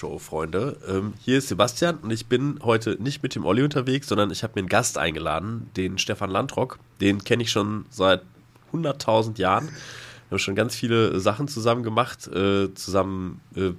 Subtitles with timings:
[0.00, 0.78] Show, Freunde.
[0.88, 4.42] Ähm, hier ist Sebastian und ich bin heute nicht mit dem Olli unterwegs, sondern ich
[4.42, 6.78] habe mir einen Gast eingeladen, den Stefan Landrock.
[7.02, 8.22] Den kenne ich schon seit
[8.72, 9.66] 100.000 Jahren.
[9.66, 13.72] Wir haben schon ganz viele Sachen zusammen gemacht, äh, zusammen äh,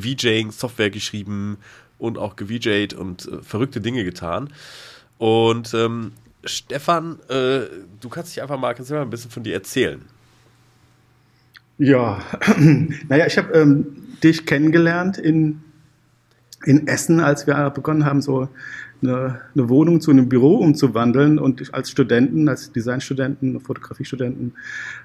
[0.00, 1.58] VJing, Software geschrieben
[1.98, 4.48] und auch gevjayt und äh, verrückte Dinge getan.
[5.18, 6.12] Und ähm,
[6.44, 7.62] Stefan, äh,
[8.00, 10.02] du kannst dich einfach mal, kannst mal ein bisschen von dir erzählen.
[11.78, 12.22] Ja,
[13.08, 15.60] naja, ich habe ähm, dich kennengelernt in,
[16.64, 18.48] in Essen, als wir begonnen haben, so
[19.02, 24.54] eine, eine, Wohnung zu einem Büro umzuwandeln und als Studenten, als Designstudenten, Fotografiestudenten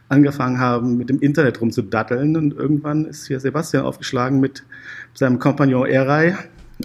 [0.07, 2.35] angefangen haben, mit dem Internet rumzudatteln.
[2.35, 4.63] Und irgendwann ist hier Sebastian aufgeschlagen mit
[5.13, 6.35] seinem Kompagnon Eray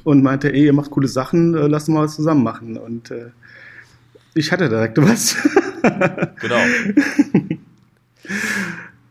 [0.05, 2.79] und meinte, ey, ihr macht coole Sachen, äh, lasst mal was zusammen machen.
[2.79, 3.27] Und äh,
[4.35, 5.37] ich hatte direkt was.
[6.41, 6.63] genau.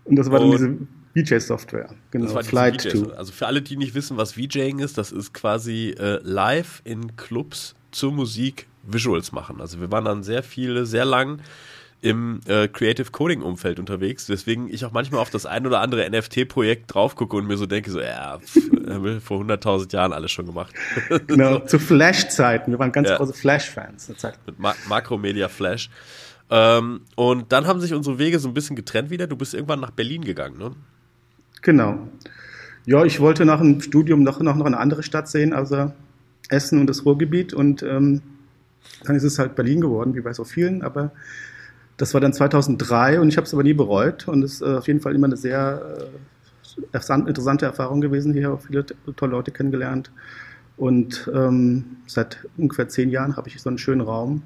[0.06, 0.78] Und das war dann diese
[1.16, 1.90] VJ-Software.
[2.12, 3.14] Genau, das Flight 2.
[3.16, 7.16] Also für alle, die nicht wissen, was VJing ist, das ist quasi äh, live in
[7.16, 9.62] Clubs zur Musik Visuals machen.
[9.62, 11.42] Also wir waren dann sehr viele, sehr lang
[12.02, 16.10] im äh, Creative Coding Umfeld unterwegs, weswegen ich auch manchmal auf das ein oder andere
[16.10, 18.56] NFT-Projekt drauf gucke und mir so denke, so, ja, pff,
[18.90, 20.74] haben wir vor 100.000 Jahren alles schon gemacht.
[21.28, 21.66] Genau, so.
[21.66, 22.72] zu Flash-Zeiten.
[22.72, 23.18] Wir waren ganz ja.
[23.18, 24.10] große Flash-Fans.
[24.46, 25.90] Mit Ma Makromedia Flash.
[26.50, 29.28] Ähm, und dann haben sich unsere Wege so ein bisschen getrennt wieder.
[29.28, 30.72] Du bist irgendwann nach Berlin gegangen, ne?
[31.62, 32.08] Genau.
[32.86, 35.92] Ja, ich wollte nach dem Studium noch, noch, noch eine andere Stadt sehen, also
[36.50, 37.54] Essen und das Ruhrgebiet.
[37.54, 38.22] Und ähm,
[39.04, 40.82] dann ist es halt Berlin geworden, wie bei so vielen.
[40.82, 41.12] Aber
[41.98, 44.28] das war dann 2003 und ich habe es aber nie bereut.
[44.28, 46.10] Und es ist äh, auf jeden Fall immer eine sehr
[46.94, 48.52] äh, interessante Erfahrung gewesen hier.
[48.52, 48.86] Auch viele
[49.16, 50.12] tolle Leute kennengelernt.
[50.78, 54.42] Und ähm, seit ungefähr zehn Jahren habe ich so einen schönen Raum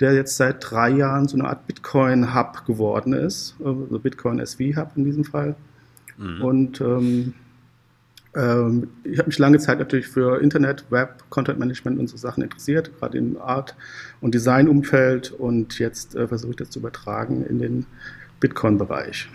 [0.00, 5.04] der jetzt seit drei Jahren so eine Art Bitcoin-Hub geworden ist, also Bitcoin SV-Hub in
[5.04, 5.56] diesem Fall.
[6.18, 6.42] Mhm.
[6.42, 7.34] Und ähm,
[8.36, 12.42] ähm, ich habe mich lange Zeit natürlich für Internet, Web, Content Management und so Sachen
[12.42, 13.74] interessiert, gerade im Art-
[14.20, 17.86] und Design-Umfeld und jetzt äh, versuche ich das zu übertragen in den
[18.40, 19.28] Bitcoin-Bereich.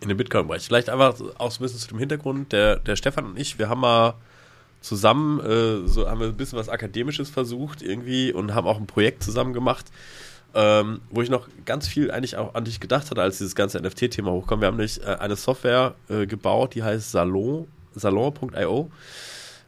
[0.00, 0.64] In den Bitcoin-Bereich.
[0.64, 2.52] Vielleicht einfach auch so ein bisschen zu dem Hintergrund.
[2.52, 4.14] Der, der Stefan und ich, wir haben mal
[4.80, 8.86] zusammen, äh, so haben wir ein bisschen was Akademisches versucht irgendwie und haben auch ein
[8.86, 9.86] Projekt zusammen gemacht,
[10.54, 13.80] ähm, wo ich noch ganz viel eigentlich auch an dich gedacht hatte, als dieses ganze
[13.80, 14.60] NFT-Thema hochkam.
[14.60, 18.90] Wir haben nämlich äh, eine Software äh, gebaut, die heißt Salon, salon.io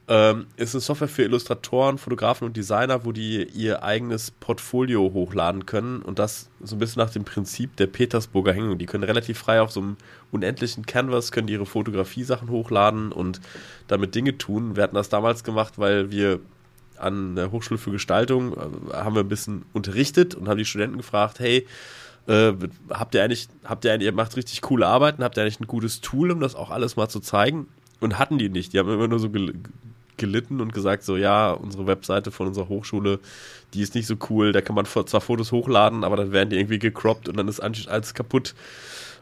[0.09, 5.65] ähm, ist eine Software für Illustratoren, Fotografen und Designer, wo die ihr eigenes Portfolio hochladen
[5.65, 8.79] können und das so ein bisschen nach dem Prinzip der Petersburger Hängung.
[8.79, 9.97] Die können relativ frei auf so einem
[10.33, 13.41] unendlichen Canvas, können ihre Fotografie-Sachen hochladen und
[13.87, 14.75] damit Dinge tun.
[14.75, 16.41] Wir hatten das damals gemacht, weil wir
[17.03, 20.97] an der Hochschule für Gestaltung äh, haben wir ein bisschen unterrichtet und haben die Studenten
[20.97, 21.67] gefragt, hey,
[22.27, 22.53] äh,
[22.91, 25.67] habt ihr eigentlich, habt ihr eigentlich, ihr macht richtig coole Arbeiten, habt ihr eigentlich ein
[25.67, 27.67] gutes Tool, um das auch alles mal zu zeigen?
[28.01, 28.73] Und hatten die nicht.
[28.73, 29.31] Die haben immer nur so
[30.17, 33.21] gelitten und gesagt, so ja, unsere Webseite von unserer Hochschule,
[33.75, 36.57] die ist nicht so cool, da kann man zwar Fotos hochladen, aber dann werden die
[36.57, 38.55] irgendwie gecroppt und dann ist alles kaputt.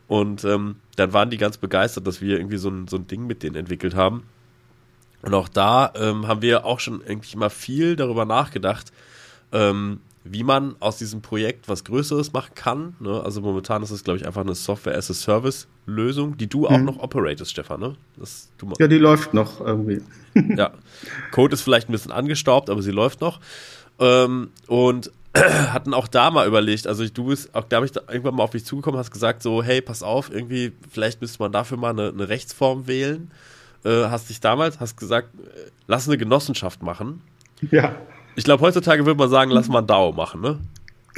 [0.08, 3.26] Und ähm, dann waren die ganz begeistert, dass wir irgendwie so ein, so ein Ding
[3.26, 4.24] mit denen entwickelt haben.
[5.22, 8.92] Und auch da ähm, haben wir auch schon eigentlich mal viel darüber nachgedacht,
[9.52, 12.94] ähm, wie man aus diesem Projekt was Größeres machen kann.
[13.00, 13.22] Ne?
[13.22, 16.84] Also momentan ist es, glaube ich, einfach eine Software-as-a-Service-Lösung, die du auch mhm.
[16.84, 17.80] noch operatest, Stefan.
[17.80, 17.96] Ne?
[18.18, 20.02] Das, ja, die läuft noch irgendwie.
[20.56, 20.72] ja,
[21.32, 23.40] Code ist vielleicht ein bisschen angestaubt, aber sie läuft noch.
[23.98, 28.34] Ähm, und hatten auch da mal überlegt, also du bist, auch da habe ich irgendwann
[28.34, 31.76] mal auf mich zugekommen, hast gesagt so, hey, pass auf, irgendwie, vielleicht müsste man dafür
[31.76, 33.30] mal eine, eine Rechtsform wählen.
[33.84, 37.22] Äh, hast dich damals, hast gesagt, äh, lass eine Genossenschaft machen.
[37.70, 37.94] Ja.
[38.36, 40.58] Ich glaube, heutzutage würde man sagen, lass mal ein DAO machen, ne?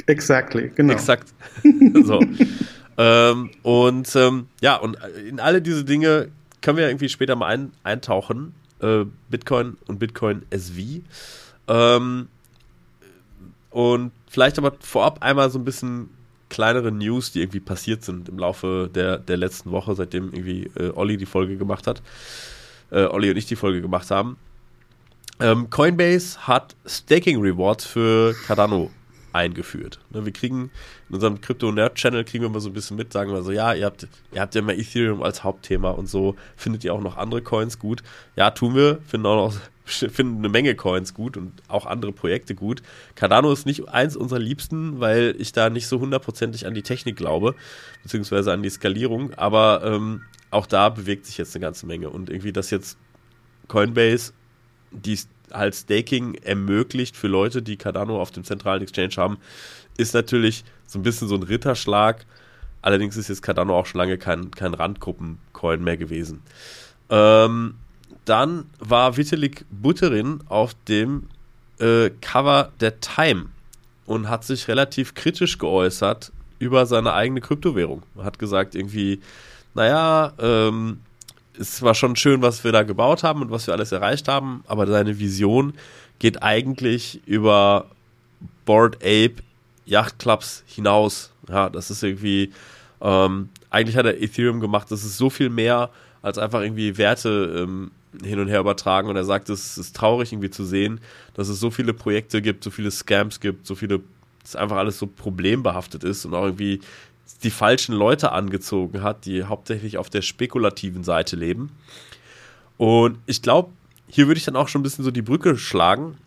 [0.07, 0.93] Exactly, genau.
[0.93, 1.33] Exakt.
[2.03, 2.19] so.
[2.97, 6.29] ähm, und ähm, ja, und in alle diese Dinge
[6.61, 8.53] können wir irgendwie später mal ein, eintauchen.
[8.81, 11.01] Äh, Bitcoin und Bitcoin SV.
[11.67, 12.27] Ähm,
[13.69, 16.09] und vielleicht aber vorab einmal so ein bisschen
[16.49, 20.91] kleinere News, die irgendwie passiert sind im Laufe der, der letzten Woche, seitdem irgendwie äh,
[20.93, 22.01] Olli die Folge gemacht hat.
[22.93, 24.37] Äh, Olli und ich die Folge gemacht haben.
[25.39, 28.91] Ähm, Coinbase hat Staking Rewards für Cardano
[29.33, 29.99] eingeführt.
[30.11, 30.69] Ne, wir kriegen
[31.09, 33.85] in unserem Crypto-Nerd-Channel kriegen wir immer so ein bisschen mit, sagen wir so, ja, ihr
[33.85, 37.41] habt, ihr habt ja immer Ethereum als Hauptthema und so, findet ihr auch noch andere
[37.41, 38.03] Coins gut?
[38.35, 42.53] Ja, tun wir, finden auch noch, finden eine Menge Coins gut und auch andere Projekte
[42.53, 42.83] gut.
[43.15, 47.15] Cardano ist nicht eins unserer Liebsten, weil ich da nicht so hundertprozentig an die Technik
[47.15, 47.55] glaube,
[48.03, 50.21] beziehungsweise an die Skalierung, aber ähm,
[50.53, 52.97] auch da bewegt sich jetzt eine ganze Menge und irgendwie, dass jetzt
[53.67, 54.33] Coinbase
[54.93, 55.19] die
[55.51, 59.37] halt Staking ermöglicht für Leute, die Cardano auf dem zentralen Exchange haben,
[59.97, 62.25] ist natürlich so ein bisschen so ein Ritterschlag.
[62.81, 66.41] Allerdings ist jetzt Cardano auch schon lange kein, kein Randgruppen-Coin mehr gewesen.
[67.09, 67.75] Ähm,
[68.25, 71.27] dann war Vitalik Buterin auf dem
[71.79, 73.47] äh, Cover der Time
[74.05, 78.03] und hat sich relativ kritisch geäußert über seine eigene Kryptowährung.
[78.17, 79.19] Hat gesagt, irgendwie,
[79.73, 80.99] naja, ähm,
[81.59, 84.63] es war schon schön, was wir da gebaut haben und was wir alles erreicht haben,
[84.67, 85.73] aber seine Vision
[86.19, 87.85] geht eigentlich über
[88.65, 89.35] Board Ape
[89.85, 91.31] Yacht Clubs hinaus.
[91.49, 92.51] Ja, das ist irgendwie,
[93.01, 95.89] ähm, eigentlich hat er Ethereum gemacht, das ist so viel mehr
[96.21, 97.91] als einfach irgendwie Werte ähm,
[98.23, 101.01] hin und her übertragen und er sagt, es ist traurig irgendwie zu sehen,
[101.33, 104.01] dass es so viele Projekte gibt, so viele Scams gibt, so viele,
[104.43, 106.79] dass einfach alles so problembehaftet ist und auch irgendwie
[107.43, 111.71] die falschen Leute angezogen hat, die hauptsächlich auf der spekulativen Seite leben.
[112.77, 113.71] Und ich glaube,
[114.07, 116.17] hier würde ich dann auch schon ein bisschen so die Brücke schlagen,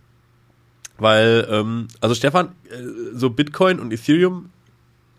[0.98, 4.50] weil, ähm, also Stefan, äh, so Bitcoin und Ethereum,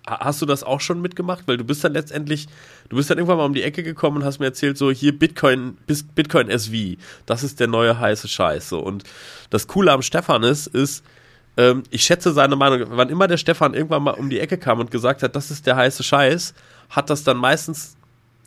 [0.07, 1.47] hast du das auch schon mitgemacht?
[1.47, 2.47] Weil du bist dann letztendlich,
[2.89, 5.17] du bist dann irgendwann mal um die Ecke gekommen und hast mir erzählt, so hier
[5.17, 5.77] Bitcoin,
[6.15, 8.69] Bitcoin SV, das ist der neue heiße Scheiß.
[8.69, 8.79] So.
[8.79, 9.03] Und
[9.49, 11.03] das Coole am Stefan ist, ist,
[11.57, 14.79] ähm, ich schätze seine Meinung, wann immer der Stefan irgendwann mal um die Ecke kam
[14.79, 16.53] und gesagt hat, das ist der heiße Scheiß,
[16.89, 17.97] hat das dann meistens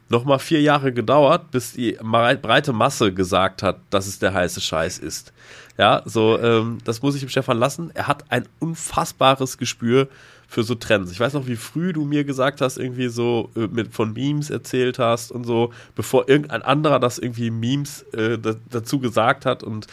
[0.09, 4.99] nochmal vier Jahre gedauert, bis die breite Masse gesagt hat, dass es der heiße Scheiß
[4.99, 5.33] ist.
[5.79, 7.91] Ja, so, ähm, das muss ich dem Stefan lassen.
[7.95, 10.09] Er hat ein unfassbares Gespür
[10.47, 11.13] für so Trends.
[11.13, 14.51] Ich weiß noch, wie früh du mir gesagt hast, irgendwie so äh, mit von Memes
[14.51, 18.37] erzählt hast und so, bevor irgendein anderer das irgendwie Memes äh,
[18.69, 19.87] dazu gesagt hat und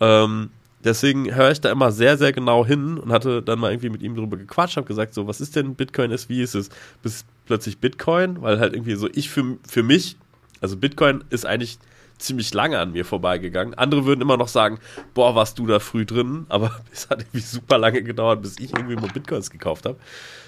[0.00, 0.50] ähm,
[0.84, 4.02] Deswegen höre ich da immer sehr, sehr genau hin und hatte dann mal irgendwie mit
[4.02, 6.70] ihm drüber gequatscht, habe gesagt, so, was ist denn Bitcoin ist, wie ist es?
[7.02, 10.16] Bis plötzlich Bitcoin, weil halt irgendwie so, ich für, für mich,
[10.60, 11.78] also Bitcoin ist eigentlich
[12.18, 13.74] ziemlich lange an mir vorbeigegangen.
[13.74, 14.78] Andere würden immer noch sagen,
[15.14, 18.72] boah, warst du da früh drin, aber es hat irgendwie super lange gedauert, bis ich
[18.72, 19.98] irgendwie mal Bitcoins gekauft habe.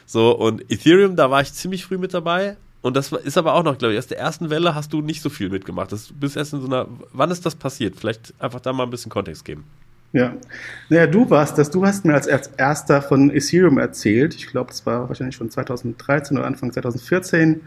[0.07, 2.57] So, und Ethereum, da war ich ziemlich früh mit dabei.
[2.83, 5.23] Und das ist aber auch noch, glaube ich, erst der ersten Welle hast du nicht
[5.23, 5.91] so viel mitgemacht.
[5.91, 7.97] Du bist erst in so einer, wann ist das passiert?
[7.97, 9.65] Vielleicht einfach da mal ein bisschen Kontext geben.
[10.15, 10.37] Ja.
[10.91, 14.33] Naja, du warst das, du hast mir als erster von Ethereum erzählt.
[14.37, 17.63] Ich glaube, das war wahrscheinlich schon 2013 oder Anfang 2014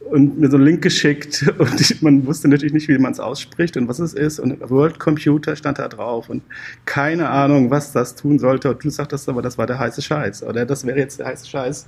[0.00, 3.20] und mir so einen Link geschickt und ich, man wusste natürlich nicht, wie man es
[3.20, 6.42] ausspricht und was es ist und World Computer stand da drauf und
[6.86, 8.70] keine Ahnung, was das tun sollte.
[8.70, 11.46] Und du sagtest aber, das war der heiße Scheiß oder das wäre jetzt der heiße
[11.46, 11.86] Scheiß.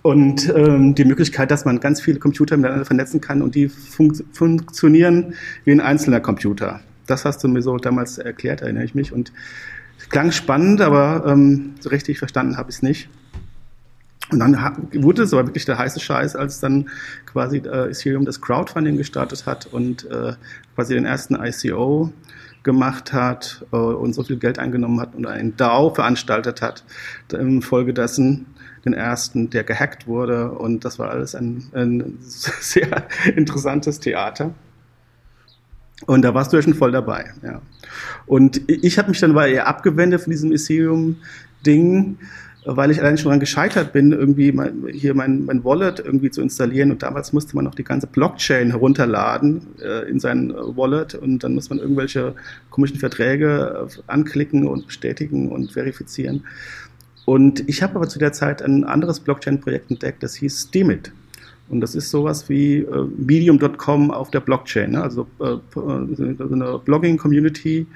[0.00, 4.14] Und ähm, die Möglichkeit, dass man ganz viele Computer miteinander vernetzen kann und die fun
[4.32, 6.80] funktionieren wie ein einzelner Computer
[7.12, 9.12] das hast du mir so damals erklärt, erinnere ich mich.
[9.12, 9.32] Und
[10.08, 13.08] klang spannend, aber ähm, so richtig verstanden habe ich es nicht.
[14.30, 14.56] Und dann
[14.94, 16.88] wurde es aber wirklich der heiße Scheiß, als dann
[17.26, 20.32] quasi äh, Ethereum das Crowdfunding gestartet hat und äh,
[20.74, 22.10] quasi den ersten ICO
[22.62, 26.84] gemacht hat äh, und so viel Geld eingenommen hat und einen DAO veranstaltet hat.
[27.30, 28.46] Infolgedessen
[28.84, 30.52] den ersten, der gehackt wurde.
[30.52, 34.54] Und das war alles ein, ein sehr interessantes Theater.
[36.06, 37.32] Und da warst du ja schon voll dabei.
[37.42, 37.60] Ja.
[38.26, 42.18] Und ich habe mich dann aber eher abgewendet von diesem Ethereum-Ding,
[42.64, 46.40] weil ich allein schon daran gescheitert bin, irgendwie mein, hier mein, mein Wallet irgendwie zu
[46.40, 46.92] installieren.
[46.92, 51.54] Und damals musste man noch die ganze Blockchain herunterladen äh, in sein Wallet und dann
[51.54, 52.34] muss man irgendwelche
[52.70, 56.44] komischen Verträge äh, anklicken und bestätigen und verifizieren.
[57.24, 61.12] Und ich habe aber zu der Zeit ein anderes Blockchain-Projekt entdeckt, das hieß Steemit.
[61.72, 65.02] Und das ist sowas wie äh, Medium.com auf der Blockchain, ne?
[65.02, 67.86] also äh, eine Blogging-Community.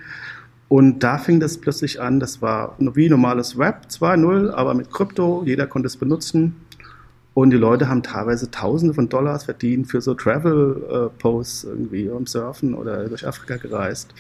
[0.69, 5.43] Und da fing das plötzlich an, das war wie normales Web 2.0, aber mit Krypto,
[5.45, 6.57] jeder konnte es benutzen.
[7.35, 12.27] Und die Leute haben teilweise Tausende von Dollars verdient für so Travel-Posts äh, irgendwie um
[12.27, 14.15] Surfen oder durch Afrika gereist.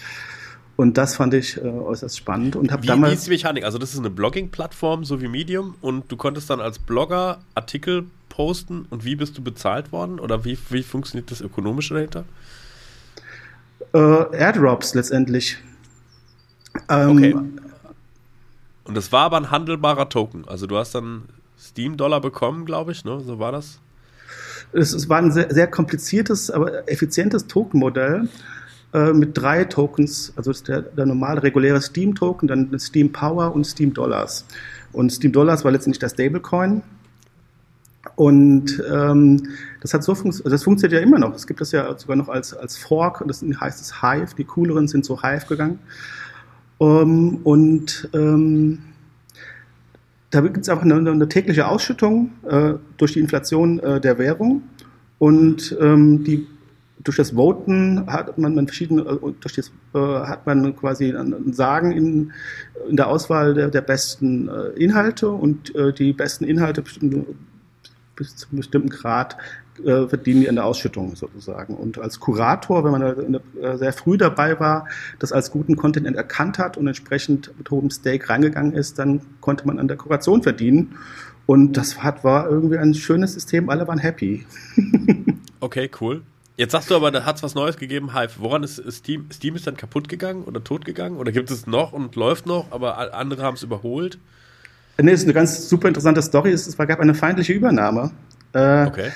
[0.76, 3.10] Und das fand ich äh, äußerst spannend und habe damals.
[3.10, 3.64] Wie ist die Mechanik?
[3.64, 8.04] Also das ist eine Blogging-Plattform, so wie Medium, und du konntest dann als Blogger Artikel
[8.36, 10.20] posten und wie bist du bezahlt worden?
[10.20, 12.24] Oder wie, wie funktioniert das ökonomische dahinter?
[13.94, 15.56] Äh, Airdrops letztendlich.
[16.90, 17.34] Ähm, okay.
[18.84, 20.46] Und das war aber ein handelbarer Token.
[20.46, 21.22] Also du hast dann
[21.58, 23.20] Steam-Dollar bekommen, glaube ich, ne?
[23.20, 23.80] So war das?
[24.74, 28.28] Es, es war ein sehr, sehr kompliziertes, aber effizientes Token-Modell
[28.92, 33.94] äh, mit drei Tokens, also der, der normale reguläre Steam-Token, dann Steam Power und Steam
[33.94, 34.44] Dollars.
[34.92, 36.82] Und Steam Dollars war letztendlich der Stablecoin
[38.16, 39.48] und ähm,
[39.82, 41.34] das hat so funktioniert, das funktioniert ja immer noch.
[41.34, 44.88] Es gibt das ja sogar noch als, als Fork, das heißt es Hive, die cooleren
[44.88, 45.78] sind zu Hive gegangen.
[46.78, 48.78] Um, und ähm,
[50.30, 54.62] da gibt es auch eine, eine, tägliche Ausschüttung äh, durch die Inflation äh, der Währung.
[55.18, 56.46] Und ähm, die,
[57.02, 61.52] durch das Voten hat man, man verschiedene, äh, durch das, äh, hat man quasi ein
[61.54, 62.32] Sagen in,
[62.88, 66.82] in der Auswahl der, der besten äh, Inhalte und äh, die besten Inhalte
[68.16, 69.36] bis zu einem bestimmten Grad
[69.84, 71.74] äh, verdienen die an der Ausschüttung sozusagen.
[71.74, 76.06] Und als Kurator, wenn man da äh, sehr früh dabei war, das als guten Content
[76.16, 80.42] erkannt hat und entsprechend mit hohem Stake reingegangen ist, dann konnte man an der Kuration
[80.42, 80.96] verdienen.
[81.46, 84.46] Und das hat, war irgendwie ein schönes System, alle waren happy.
[85.60, 86.22] okay, cool.
[86.56, 88.36] Jetzt sagst du aber, da hat es was Neues gegeben, Hive.
[88.38, 89.26] Woran ist Steam?
[89.30, 91.18] Steam ist dann kaputt gegangen oder tot gegangen?
[91.18, 94.18] Oder gibt es noch und läuft noch, aber andere haben es überholt?
[94.98, 96.52] Nee, ist eine ganz super interessante Story.
[96.52, 98.10] Es gab eine feindliche Übernahme.
[98.52, 99.10] Äh, okay.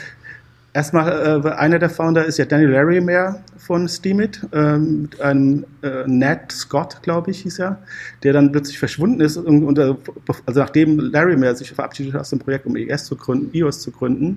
[0.73, 6.07] Erstmal, äh, einer der Founder ist ja Daniel Larimer von Steemit, äh, mit einem äh,
[6.07, 7.79] Ned Scott, glaube ich, hieß er,
[8.23, 9.37] der dann plötzlich verschwunden ist.
[9.37, 13.51] Und, und, also nachdem Larimer sich verabschiedet hat aus dem Projekt, um ES zu gründen,
[13.53, 14.37] EOS zu gründen,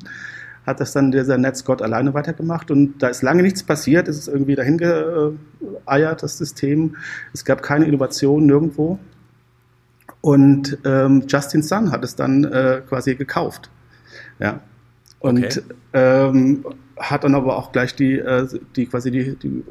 [0.66, 4.08] hat das dann dieser Ned Scott alleine weitergemacht und da ist lange nichts passiert.
[4.08, 6.96] Es ist irgendwie dahin geeiert, das System.
[7.34, 8.98] Es gab keine Innovation nirgendwo.
[10.24, 13.70] Und ähm, Justin Sun hat es dann äh, quasi gekauft.
[14.40, 14.62] Ja.
[15.20, 15.62] Und okay.
[15.92, 16.66] ähm,
[16.98, 19.66] hat dann aber auch gleich die, äh, die quasi die, die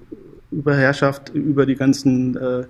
[0.51, 2.65] Überherrschaft über die ganzen äh,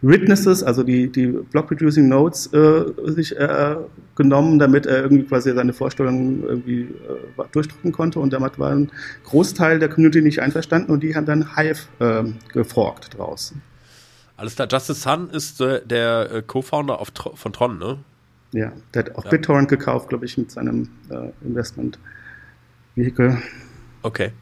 [0.00, 3.76] Witnesses, also die, die Block-Producing Nodes, äh, sich äh,
[4.16, 8.18] genommen, damit er irgendwie quasi seine Vorstellungen irgendwie äh, durchdrücken konnte.
[8.18, 8.90] Und damit war ein
[9.24, 12.24] Großteil der Community nicht einverstanden und die haben dann Hive äh,
[12.54, 13.60] geforkt draußen.
[14.40, 16.98] Alles klar, Justice Sun ist äh, der Co-Founder
[17.34, 17.98] von Tron, ne?
[18.52, 19.30] Ja, der hat auch ja.
[19.30, 23.36] BitTorrent gekauft, glaube ich, mit seinem äh, Investment-Vehikel.
[24.00, 24.32] Okay.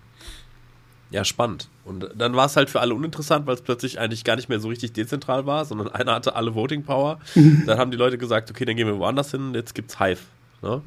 [1.11, 1.69] Ja, spannend.
[1.85, 4.61] Und dann war es halt für alle uninteressant, weil es plötzlich eigentlich gar nicht mehr
[4.61, 7.19] so richtig dezentral war, sondern einer hatte alle Voting Power.
[7.67, 10.21] dann haben die Leute gesagt, okay, dann gehen wir woanders hin, jetzt gibt's Hive.
[10.63, 10.81] Ne?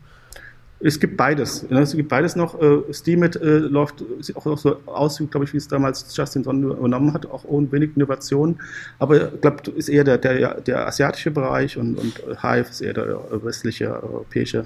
[0.83, 1.63] Es gibt beides.
[1.63, 2.59] Es gibt beides noch.
[2.59, 6.63] Äh, Steemit äh, läuft, sieht auch so aus, glaube ich, wie es damals Justin Son
[6.63, 8.59] übernommen hat, auch ohne wenig Innovation.
[8.97, 12.93] Aber ich glaube, ist eher der, der, der asiatische Bereich und, und Hive ist eher
[12.93, 14.65] der westliche, europäische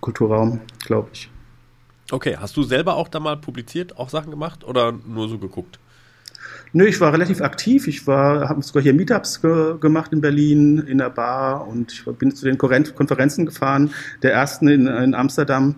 [0.00, 1.30] Kulturraum, glaube ich.
[2.10, 5.78] Okay, hast du selber auch da mal publiziert, auch Sachen gemacht oder nur so geguckt?
[6.72, 7.88] Nö, ich war relativ aktiv.
[7.88, 12.04] Ich war, habe sogar hier Meetups ge gemacht in Berlin, in der Bar und ich
[12.04, 13.90] bin zu den Konferenzen gefahren.
[14.22, 15.76] Der ersten in, in Amsterdam,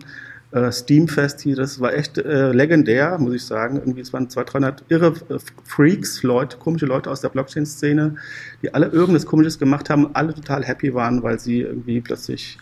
[0.51, 3.77] äh, Steamfest hier, das war echt äh, legendär, muss ich sagen.
[3.77, 8.15] Irgendwie, es waren 200, 300 irre äh, Freaks, Leute, komische Leute aus der Blockchain-Szene,
[8.61, 12.57] die alle irgendwas Komisches gemacht haben, alle total happy waren, weil sie irgendwie plötzlich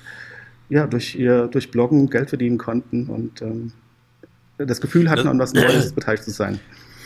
[0.70, 3.72] ja, durch ihr, durch Bloggen Geld verdienen konnten und ähm,
[4.60, 6.60] das Gefühl hatten, an was Neues beteiligt zu sein.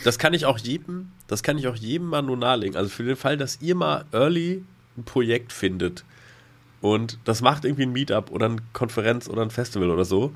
[0.04, 2.76] Das kann ich auch jedem, das kann ich auch jedem mal nur nahelegen.
[2.76, 4.62] Also für den Fall, dass ihr mal early
[4.96, 6.04] ein Projekt findet
[6.82, 10.32] und das macht irgendwie ein Meetup oder eine Konferenz oder ein Festival oder so,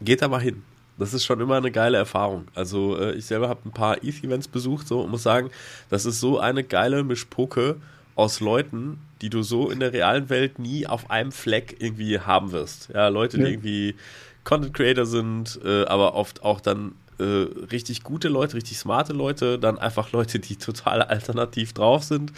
[0.00, 0.64] geht da mal hin.
[0.98, 2.48] Das ist schon immer eine geile Erfahrung.
[2.54, 5.50] Also äh, ich selber habe ein paar ETH-Events besucht so und muss sagen,
[5.88, 7.76] das ist so eine geile Mischpoke
[8.16, 12.50] aus Leuten, die du so in der realen Welt nie auf einem Fleck irgendwie haben
[12.50, 12.90] wirst.
[12.92, 13.50] Ja, Leute, die ja.
[13.50, 13.94] irgendwie
[14.42, 19.58] Content Creator sind, äh, aber oft auch dann äh, richtig gute Leute, richtig smarte Leute,
[19.58, 22.32] dann einfach Leute, die total alternativ drauf sind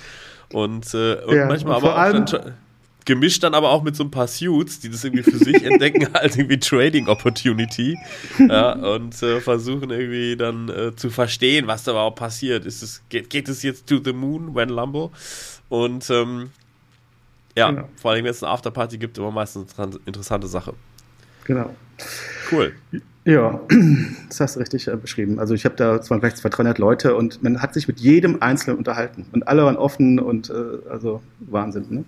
[0.52, 2.54] und, äh, und ja, manchmal und aber auch dann,
[3.04, 6.14] gemischt dann aber auch mit so ein paar Suits, die das irgendwie für sich entdecken
[6.14, 7.98] als irgendwie Trading Opportunity
[8.38, 12.64] ja, und äh, versuchen irgendwie dann äh, zu verstehen, was da überhaupt passiert.
[12.64, 15.12] Ist es, geht, geht es jetzt to the moon when Lambo?
[15.68, 16.50] Und ähm,
[17.56, 17.88] ja, genau.
[17.96, 20.74] vor allem wenn es eine Afterparty gibt, immer meistens eine interessante Sache.
[21.44, 21.74] Genau.
[22.50, 22.74] Cool.
[23.24, 23.60] Ja,
[24.28, 25.38] das hast du richtig äh, beschrieben.
[25.38, 28.42] Also ich habe da zwar vielleicht 200, 300 Leute und man hat sich mit jedem
[28.42, 31.86] Einzelnen unterhalten und alle waren offen und äh, also Wahnsinn.
[31.88, 32.04] Ne?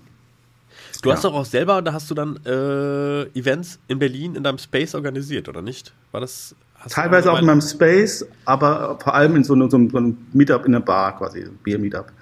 [1.02, 1.14] Du ja.
[1.14, 4.94] hast doch auch selber, da hast du dann äh, Events in Berlin in deinem Space
[4.94, 5.92] organisiert, oder nicht?
[6.12, 6.54] War das?
[6.90, 10.72] Teilweise auch in meinem Space, aber vor allem in so, einem, so einem Meetup in
[10.72, 12.12] der Bar quasi, Bier-Meetup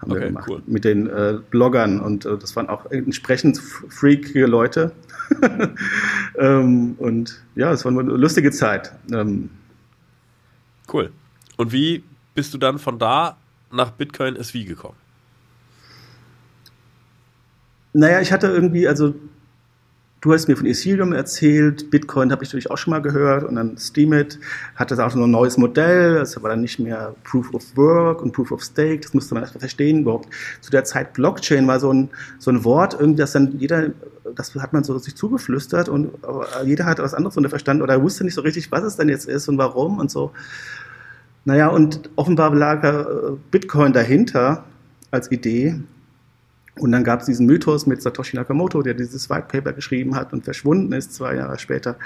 [0.00, 0.62] haben okay, wir gemacht cool.
[0.66, 4.92] mit den äh, Bloggern und äh, das waren auch entsprechend freakige Leute.
[6.38, 8.92] ähm, und ja, es war eine lustige Zeit.
[9.12, 9.50] Ähm,
[10.92, 11.12] cool.
[11.56, 13.36] Und wie bist du dann von da
[13.70, 14.96] nach Bitcoin SV gekommen?
[17.92, 19.14] Naja, ich hatte irgendwie, also
[20.22, 23.56] Du hast mir von Ethereum erzählt, Bitcoin habe ich natürlich auch schon mal gehört und
[23.56, 24.38] dann Steemit
[24.76, 28.30] hatte auch noch ein neues Modell, das war dann nicht mehr Proof of Work und
[28.30, 30.28] Proof of Stake, das musste man erstmal verstehen überhaupt.
[30.60, 33.90] Zu der Zeit Blockchain war so ein, so ein Wort, irgendwie, das dann jeder,
[34.36, 36.12] das hat man so sich zugeflüstert und
[36.64, 39.48] jeder hat was anderes verstanden oder wusste nicht so richtig, was es denn jetzt ist
[39.48, 40.30] und warum und so.
[41.44, 43.08] Naja, und offenbar lag
[43.50, 44.62] Bitcoin dahinter
[45.10, 45.80] als Idee
[46.78, 50.32] und dann gab es diesen Mythos mit Satoshi Nakamoto, der dieses White Paper geschrieben hat
[50.32, 51.96] und verschwunden ist zwei Jahre später.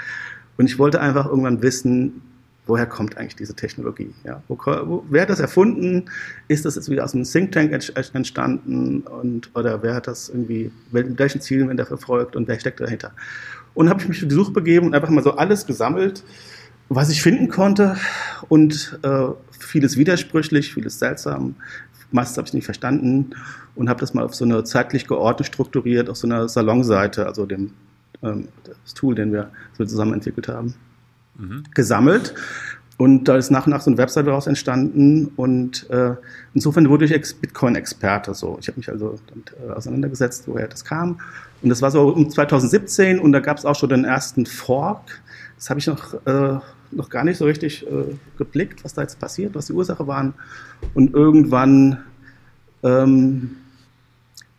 [0.57, 2.21] Und ich wollte einfach irgendwann wissen,
[2.65, 4.13] woher kommt eigentlich diese Technologie?
[4.25, 6.05] Ja, wo, wo, wer hat das erfunden?
[6.49, 9.01] Ist das jetzt wieder aus einem Think Tank entstanden?
[9.01, 12.81] Und, oder wer hat das irgendwie, mit welchen Zielen wird er verfolgt und wer steckt
[12.81, 13.13] dahinter?
[13.73, 16.23] Und habe ich mich auf die Suche begeben und einfach mal so alles gesammelt,
[16.89, 17.97] was ich finden konnte
[18.49, 19.27] und äh,
[19.59, 21.55] vieles widersprüchlich, vieles seltsam.
[22.11, 23.31] Meistens habe ich nicht verstanden
[23.75, 27.45] und habe das mal auf so eine zeitlich geordnet strukturiert, auf so einer Salonseite, also
[27.45, 27.71] dem
[28.23, 30.73] ähm, das Tool, den wir so zusammen entwickelt haben,
[31.37, 31.63] mhm.
[31.73, 32.33] gesammelt.
[32.97, 36.15] Und da ist nach und nach so eine Webseite daraus entstanden und äh,
[36.55, 38.33] insofern wurde ich Bitcoin-Experte.
[38.33, 38.57] So.
[38.59, 41.19] Ich habe mich also damit äh, auseinandergesetzt, woher das kam.
[41.61, 45.21] Und das war so um 2017 und da gab es auch schon den ersten Fork.
[45.57, 46.59] Das habe ich noch, äh,
[46.91, 50.33] noch gar nicht so richtig äh, geblickt, was da jetzt passiert, was die Ursache waren.
[50.93, 52.03] Und irgendwann
[52.83, 53.57] ähm,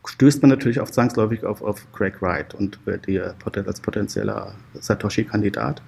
[0.05, 5.81] stößt man natürlich auch zwangsläufig auf, auf Craig Wright und wird hier als potenzieller Satoshi-Kandidat.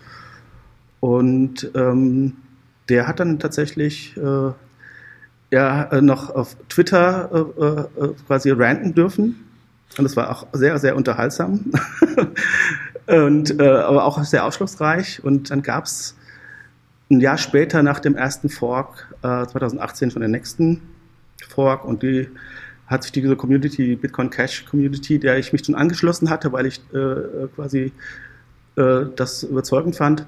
[0.99, 2.33] Und ähm,
[2.89, 4.51] der hat dann tatsächlich äh,
[5.51, 9.47] ja, äh, noch auf Twitter äh, äh, quasi ranten dürfen.
[9.97, 11.71] Und das war auch sehr, sehr unterhaltsam.
[13.07, 15.23] und, äh, aber auch sehr aufschlussreich.
[15.23, 16.15] Und dann gab es
[17.11, 20.81] ein Jahr später nach dem ersten Fork, 2018 schon den nächsten
[21.47, 21.85] Fork.
[21.85, 22.29] Und die
[22.87, 26.65] hat sich diese Community, die Bitcoin Cash Community, der ich mich schon angeschlossen hatte, weil
[26.65, 27.93] ich äh, quasi
[28.75, 30.25] äh, das überzeugend fand,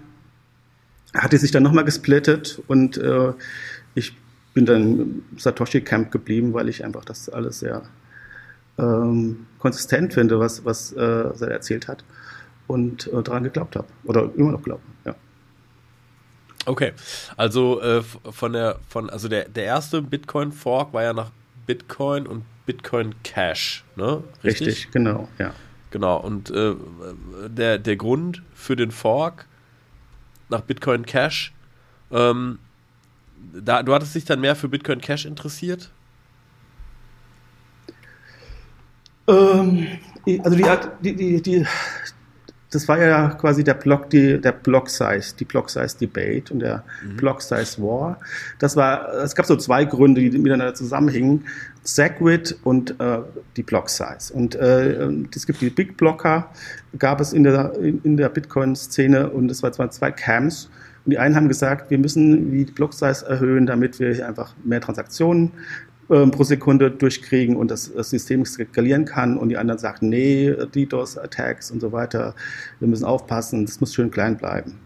[1.13, 3.33] hatte sich dann nochmal gesplittet und äh,
[3.95, 4.15] ich
[4.53, 7.83] bin dann im Satoshi Camp geblieben, weil ich einfach das alles sehr
[8.77, 12.03] ähm, konsistent finde, was, was, äh, er erzählt hat
[12.67, 14.81] und äh, daran geglaubt habe oder immer noch glaube.
[15.05, 15.15] Ja.
[16.65, 16.93] Okay,
[17.35, 21.31] also äh, von der von also der der erste Bitcoin Fork war ja nach
[21.65, 24.23] Bitcoin und Bitcoin Cash, ne?
[24.43, 25.53] Richtig, Richtig genau, ja.
[25.91, 26.75] Genau und äh,
[27.47, 29.45] der der Grund für den Fork
[30.49, 31.53] nach Bitcoin Cash.
[32.11, 32.59] Ähm,
[33.53, 35.91] da, du hattest dich dann mehr für Bitcoin Cash interessiert?
[39.27, 39.87] Ähm,
[40.43, 40.63] also die,
[41.01, 41.65] die, die, die,
[42.73, 46.59] das war ja quasi der Block, die, der Block Size, die Block Size Debate und
[46.59, 47.17] der mhm.
[47.17, 48.19] Block Size War.
[48.59, 51.45] Das war, es gab so zwei Gründe, die miteinander zusammenhingen.
[51.83, 53.19] Segwit und äh,
[53.57, 54.33] die Block Size.
[54.33, 56.49] Und äh, es gibt die Big Blocker,
[56.97, 60.69] gab es in der, in, in der Bitcoin-Szene und es waren zwei Camps.
[61.05, 64.79] Und die einen haben gesagt, wir müssen die Block Size erhöhen, damit wir einfach mehr
[64.79, 65.51] Transaktionen
[66.13, 69.37] äh, pro Sekunde durchkriegen und das, das, System skalieren kann.
[69.37, 72.35] Und die anderen sagten, nee, DDoS-Attacks und so weiter,
[72.79, 74.79] wir müssen aufpassen, das muss schön klein bleiben.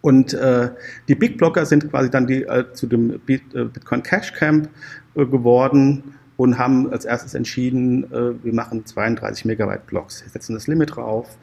[0.00, 0.70] Und äh,
[1.08, 4.70] die Big Blocker sind quasi dann die äh, zu dem äh, Bitcoin Cash Camp
[5.14, 10.66] äh, geworden und haben als erstes entschieden, äh, wir machen 32 Megabyte Blocks, setzen das
[10.66, 11.36] Limit drauf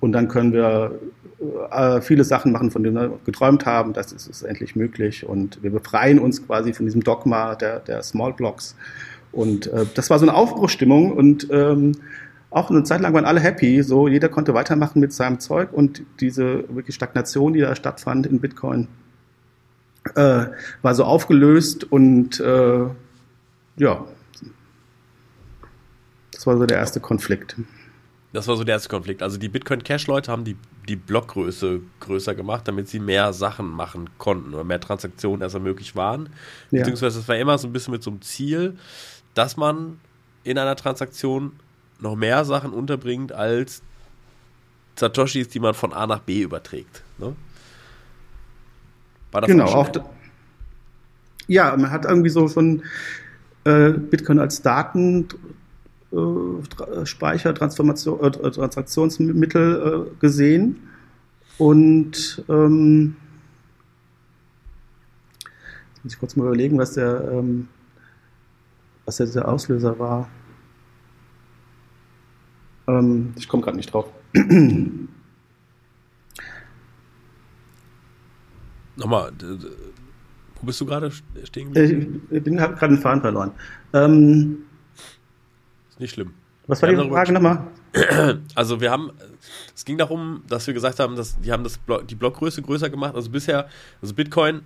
[0.00, 0.98] und dann können wir
[1.70, 3.92] äh, viele Sachen machen, von denen wir geträumt haben.
[3.92, 8.02] Das ist, ist endlich möglich und wir befreien uns quasi von diesem Dogma der, der
[8.02, 8.76] Small Blocks.
[9.32, 11.92] Und äh, das war so eine Aufbruchstimmung und ähm,
[12.50, 16.02] auch eine Zeit lang waren alle happy, so jeder konnte weitermachen mit seinem Zeug und
[16.18, 18.88] diese wirklich Stagnation, die da stattfand in Bitcoin,
[20.16, 20.46] äh,
[20.82, 22.86] war so aufgelöst und äh,
[23.76, 24.04] ja,
[26.32, 27.56] das war so der erste Konflikt.
[28.32, 29.22] Das war so der erste Konflikt.
[29.22, 30.56] Also die Bitcoin Cash Leute haben die,
[30.88, 35.96] die Blockgröße größer gemacht, damit sie mehr Sachen machen konnten oder mehr Transaktionen als möglich
[35.96, 36.28] waren.
[36.70, 36.78] Ja.
[36.78, 38.76] Beziehungsweise es war immer so ein bisschen mit so einem Ziel,
[39.34, 39.98] dass man
[40.44, 41.52] in einer Transaktion
[41.98, 43.82] noch mehr Sachen unterbringt als
[44.96, 47.02] Satoshis, die man von A nach B überträgt.
[47.18, 47.34] Ne?
[49.32, 49.90] War das genau, auch.
[51.46, 52.82] Ja, man hat irgendwie so von
[53.64, 55.40] äh, Bitcoin als Datenspeicher,
[56.12, 60.88] äh, Transformation, äh, Transaktionsmittel äh, gesehen.
[61.58, 63.16] Und ähm,
[65.90, 67.68] jetzt muss ich kurz mal überlegen, was der, ähm,
[69.04, 70.28] was der Auslöser war.
[72.88, 74.06] Ähm, ich komme gerade nicht drauf.
[78.96, 79.32] Nochmal,
[80.60, 81.10] wo bist du gerade
[81.44, 82.22] stehen geblieben?
[82.30, 83.52] Ich bin habe gerade einen Faden verloren.
[83.92, 84.64] Ähm,
[86.00, 86.34] nicht schlimm.
[86.66, 87.66] Was war die Frage nochmal?
[88.54, 89.10] Also wir haben,
[89.74, 93.16] es ging darum, dass wir gesagt haben, dass die haben das die Blockgröße größer gemacht.
[93.16, 93.68] Also bisher,
[94.00, 94.62] also Bitcoin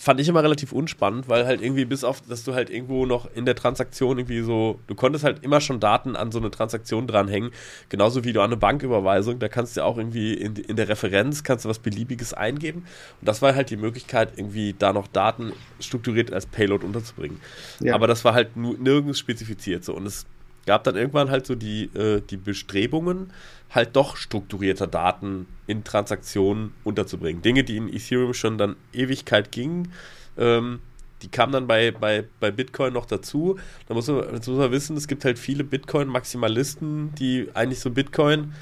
[0.00, 3.28] fand ich immer relativ unspannend, weil halt irgendwie bis auf, dass du halt irgendwo noch
[3.34, 7.06] in der Transaktion irgendwie so, du konntest halt immer schon Daten an so eine Transaktion
[7.06, 7.50] dranhängen,
[7.90, 11.44] genauso wie du an eine Banküberweisung, da kannst du auch irgendwie in, in der Referenz,
[11.44, 12.86] kannst du was Beliebiges eingeben
[13.20, 17.38] und das war halt die Möglichkeit, irgendwie da noch Daten strukturiert als Payload unterzubringen.
[17.80, 17.94] Ja.
[17.94, 20.24] Aber das war halt nirgends spezifiziert so und es
[20.66, 23.32] gab dann irgendwann halt so die, äh, die Bestrebungen,
[23.70, 27.42] halt doch strukturierter Daten in Transaktionen unterzubringen.
[27.42, 29.92] Dinge, die in Ethereum schon dann Ewigkeit gingen,
[30.36, 30.80] ähm,
[31.22, 33.58] die kamen dann bei, bei, bei Bitcoin noch dazu.
[33.86, 38.54] Da muss man, muss man wissen, es gibt halt viele Bitcoin-Maximalisten, die eigentlich so Bitcoin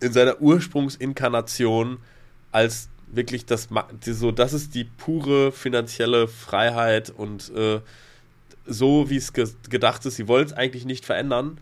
[0.00, 1.98] in seiner Ursprungsinkarnation
[2.52, 3.68] als wirklich das,
[4.00, 7.80] so, das ist die pure finanzielle Freiheit und äh,
[8.66, 10.16] so, wie es ge gedacht ist.
[10.16, 11.58] Sie wollen es eigentlich nicht verändern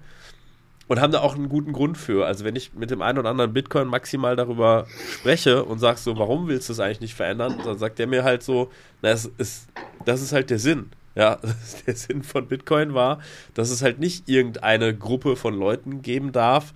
[0.89, 2.27] und haben da auch einen guten Grund für.
[2.27, 6.19] Also wenn ich mit dem einen oder anderen Bitcoin maximal darüber spreche und sag so,
[6.19, 9.31] warum willst du es eigentlich nicht verändern, dann sagt der mir halt so, na, es
[9.39, 9.69] ist,
[10.05, 10.91] das ist halt der Sinn.
[11.15, 11.39] Ja,
[11.87, 13.21] der Sinn von Bitcoin war,
[13.55, 16.73] dass es halt nicht irgendeine Gruppe von Leuten geben darf,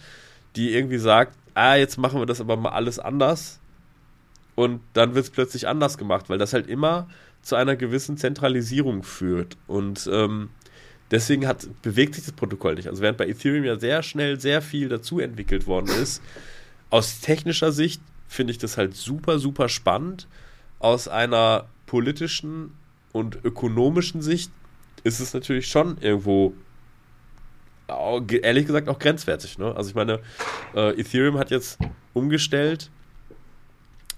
[0.57, 3.61] die irgendwie sagt, ah, jetzt machen wir das aber mal alles anders.
[4.55, 7.09] Und dann wird es plötzlich anders gemacht, weil das halt immer
[7.47, 9.57] zu einer gewissen Zentralisierung führt.
[9.69, 10.49] Und ähm,
[11.13, 12.89] deswegen hat, bewegt sich das Protokoll nicht.
[12.89, 16.21] Also während bei Ethereum ja sehr schnell sehr viel dazu entwickelt worden ist,
[16.91, 20.27] aus technischer Sicht finde ich das halt super, super spannend.
[20.81, 22.73] Aus einer politischen
[23.13, 24.51] und ökonomischen Sicht
[25.05, 26.53] ist es natürlich schon irgendwo
[28.43, 29.57] ehrlich gesagt auch grenzwertig.
[29.59, 29.73] Ne?
[29.77, 30.19] Also ich meine,
[30.75, 31.79] äh, Ethereum hat jetzt
[32.13, 32.91] umgestellt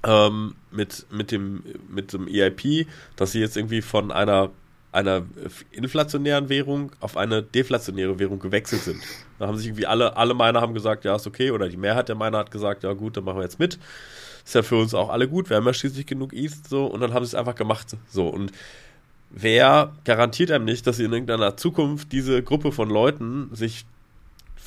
[0.05, 4.51] ähm, mit, mit, dem, mit dem EIP, dass sie jetzt irgendwie von einer,
[4.93, 5.23] einer
[5.71, 9.03] inflationären Währung auf eine deflationäre Währung gewechselt sind.
[9.39, 12.09] Da haben sich irgendwie alle, alle Miner haben gesagt, ja, ist okay, oder die Mehrheit
[12.09, 13.79] der Miner hat gesagt, ja gut, dann machen wir jetzt mit.
[14.45, 17.01] Ist ja für uns auch alle gut, wir haben ja schließlich genug ETH, so, und
[17.01, 17.97] dann haben sie es einfach gemacht.
[18.09, 18.53] So, und
[19.31, 23.85] wer garantiert einem nicht, dass sie in irgendeiner Zukunft diese Gruppe von Leuten sich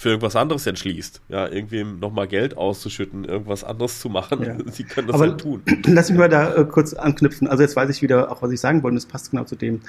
[0.01, 4.41] für irgendwas anderes entschließt, ja, irgendwem nochmal Geld auszuschütten, irgendwas anderes zu machen.
[4.43, 4.57] Ja.
[4.71, 5.61] Sie können das Aber halt tun.
[5.85, 7.47] Lass mich mal da äh, kurz anknüpfen.
[7.47, 9.81] Also jetzt weiß ich wieder auch, was ich sagen wollte, das passt genau zu dem.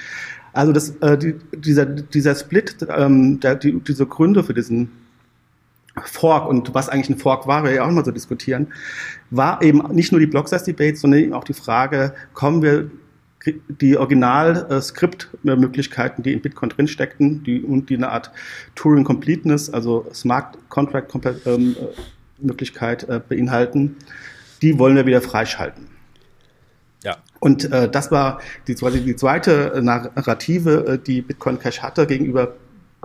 [0.53, 4.91] Also das, äh, die, dieser, dieser Split, ähm, der, die, diese Gründe für diesen
[6.05, 8.67] Fork und was eigentlich ein Fork war, wir ja auch mal so diskutieren,
[9.31, 12.91] war eben nicht nur die Block-Size-Debate, sondern eben auch die Frage, kommen wir
[13.69, 18.31] die Original-Skript-Möglichkeiten, die in Bitcoin drinsteckten, die und die eine Art
[18.75, 21.15] Turing Completeness, also Smart Contract
[21.47, 21.77] ähm,
[22.39, 23.97] Möglichkeit äh, beinhalten,
[24.61, 25.87] die wollen wir wieder freischalten.
[27.05, 27.19] Ja.
[27.41, 32.55] Und äh, das war die, quasi die zweite Narrative, äh, die Bitcoin Cash hatte gegenüber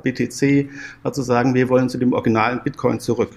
[0.03, 0.69] BTC,
[1.01, 3.31] war zu sagen, wir wollen zu dem originalen Bitcoin zurück.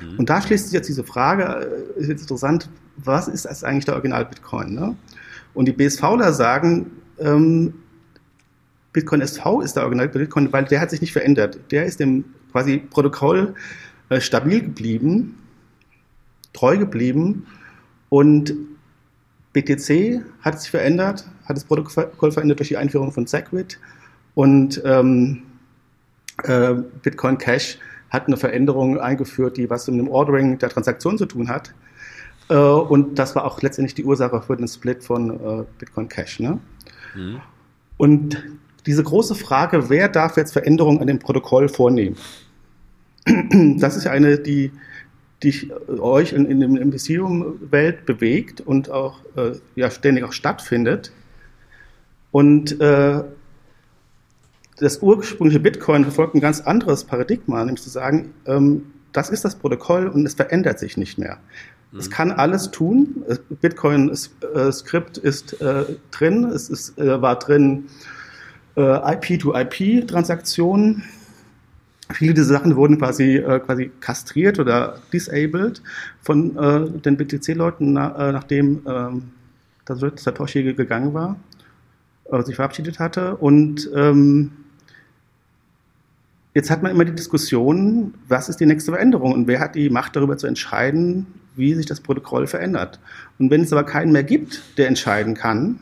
[0.00, 0.18] Mhm.
[0.18, 3.94] Und da schließt sich jetzt diese Frage, äh, ist jetzt interessant, was ist eigentlich der
[3.94, 4.74] Original Bitcoin?
[4.74, 4.96] Ne?
[5.54, 7.74] Und die BSVler sagen, ähm,
[8.92, 11.58] Bitcoin SV ist der Original Bitcoin, weil der hat sich nicht verändert.
[11.70, 13.54] Der ist dem quasi Protokoll
[14.08, 15.38] äh, stabil geblieben,
[16.52, 17.46] treu geblieben
[18.08, 18.54] und
[19.52, 23.78] BTC hat sich verändert, hat das Protokoll verändert durch die Einführung von Segwit
[24.34, 25.42] und ähm,
[26.44, 27.78] äh, Bitcoin Cash
[28.10, 31.72] hat eine Veränderung eingeführt, die was mit dem Ordering der Transaktion zu tun hat.
[32.50, 36.40] Äh, und das war auch letztendlich die Ursache für den Split von äh, Bitcoin Cash.
[36.40, 36.58] Ne?
[37.14, 37.40] Mhm.
[37.96, 38.42] Und
[38.86, 42.16] diese große Frage, wer darf jetzt Veränderungen an dem Protokoll vornehmen?
[43.78, 44.72] Das ist ja eine, die,
[45.42, 51.12] die euch in, in der Ethereum-Welt bewegt und auch äh, ja, ständig auch stattfindet.
[52.32, 53.22] Und äh,
[54.78, 59.56] das ursprüngliche Bitcoin verfolgt ein ganz anderes Paradigma, nämlich zu sagen, ähm, das ist das
[59.56, 61.38] Protokoll und es verändert sich nicht mehr.
[61.96, 62.12] Es mhm.
[62.12, 63.24] kann alles tun.
[63.60, 66.44] Bitcoin-Skript äh, ist äh, drin.
[66.44, 67.86] Es ist, äh, war drin
[68.76, 71.02] äh, IP-to-IP-Transaktionen.
[72.12, 75.82] Viele dieser Sachen wurden quasi, äh, quasi kastriert oder disabled
[76.22, 79.30] von äh, den BTC-Leuten, na, nachdem ähm,
[80.16, 81.36] Satoshi gegangen war,
[82.44, 83.36] sich verabschiedet hatte.
[83.36, 84.52] Und ähm,
[86.52, 89.88] Jetzt hat man immer die Diskussion, was ist die nächste Veränderung und wer hat die
[89.88, 91.26] Macht darüber zu entscheiden,
[91.56, 92.98] wie sich das Protokoll verändert.
[93.38, 95.80] Und wenn es aber keinen mehr gibt, der entscheiden kann,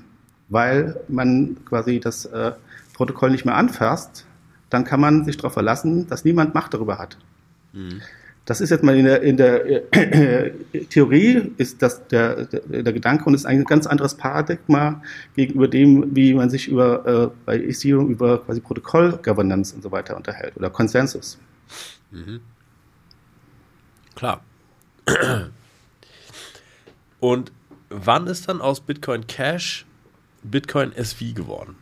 [0.49, 2.53] weil man quasi das äh,
[2.95, 4.25] Protokoll nicht mehr anfasst,
[4.71, 7.17] dann kann man sich darauf verlassen, dass niemand Macht darüber hat.
[7.73, 8.03] Mhm.
[8.45, 10.51] Das ist jetzt mal in der, in der äh,
[10.91, 15.03] Theorie ist das der, der, der, Gedanke und ist ein ganz anderes Paradigma
[15.37, 20.17] gegenüber dem, wie man sich über äh, bei Ethereum über quasi Protokoll-Governance und so weiter
[20.17, 21.39] unterhält oder Konsensus.
[22.11, 22.41] Mhm.
[24.15, 24.43] Klar.
[27.21, 27.53] Und
[27.89, 29.87] wann ist dann aus Bitcoin Cash
[30.43, 31.77] Bitcoin SV geworden?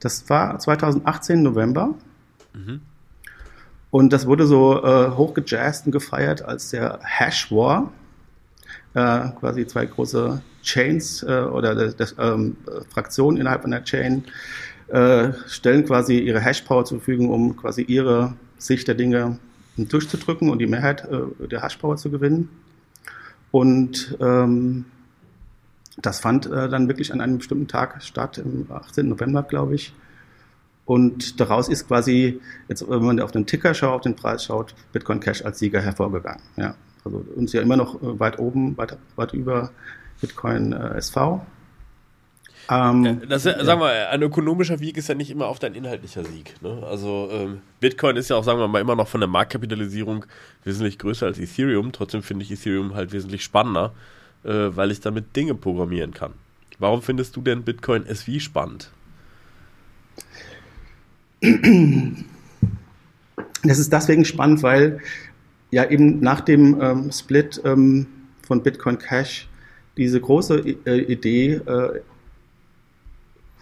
[0.00, 1.94] Das war 2018 November.
[2.52, 2.80] Mhm.
[3.90, 7.92] Und das wurde so äh, hochgejazzt und gefeiert als der Hash War.
[8.94, 12.56] Äh, quasi zwei große Chains äh, oder das, das, ähm,
[12.90, 14.24] Fraktionen innerhalb einer Chain
[14.88, 19.38] äh, stellen quasi ihre Hashpower zur Verfügung, um quasi ihre Sicht der Dinge
[19.76, 22.48] durchzudrücken und die Mehrheit äh, der Hashpower zu gewinnen.
[23.50, 24.86] Und ähm,
[25.96, 29.08] das fand äh, dann wirklich an einem bestimmten Tag statt, im 18.
[29.08, 29.94] November, glaube ich.
[30.84, 34.74] Und daraus ist quasi, jetzt, wenn man auf den Ticker schaut, auf den Preis schaut,
[34.92, 36.42] Bitcoin Cash als Sieger hervorgegangen.
[36.56, 36.74] Ja.
[37.04, 39.70] Also uns ja immer noch äh, weit oben, weit, weit über
[40.20, 41.40] Bitcoin äh, SV.
[42.68, 43.64] Ähm, das, ja.
[43.64, 46.54] sagen wir, ein ökonomischer Weg ist ja nicht immer auf dein inhaltlicher Sieg.
[46.62, 46.82] Ne?
[46.88, 50.26] Also ähm, Bitcoin ist ja auch, sagen wir mal, immer noch von der Marktkapitalisierung
[50.64, 51.92] wesentlich größer als Ethereum.
[51.92, 53.94] Trotzdem finde ich Ethereum halt wesentlich spannender,
[54.44, 56.32] äh, weil ich damit Dinge programmieren kann.
[56.78, 58.90] Warum findest du denn Bitcoin SV spannend?
[63.62, 65.00] Das ist deswegen spannend, weil
[65.70, 68.06] ja eben nach dem ähm, Split ähm,
[68.42, 69.48] von Bitcoin Cash
[69.96, 72.00] diese große äh, Idee äh,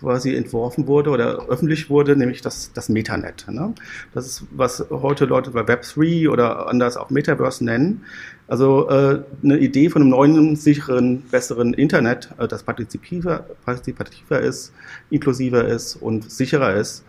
[0.01, 3.47] quasi entworfen wurde oder öffentlich wurde, nämlich das, das Metanet.
[3.49, 3.75] Ne?
[4.13, 8.03] Das ist, was heute Leute bei Web3 oder anders auch Metaverse nennen.
[8.47, 14.73] Also äh, eine Idee von einem neuen, sicheren, besseren Internet, äh, das partizipativer, partizipativer ist,
[15.11, 17.05] inklusiver ist und sicherer ist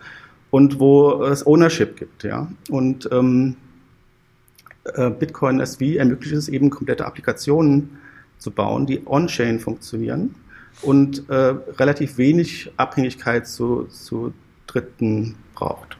[0.51, 2.23] und wo es Ownership gibt.
[2.23, 2.47] Ja?
[2.69, 3.55] Und ähm,
[4.85, 7.97] äh, Bitcoin SV ermöglicht es eben, komplette Applikationen
[8.37, 10.35] zu bauen, die on-chain funktionieren
[10.81, 14.33] und äh, relativ wenig Abhängigkeit zu, zu
[14.67, 15.97] Dritten braucht.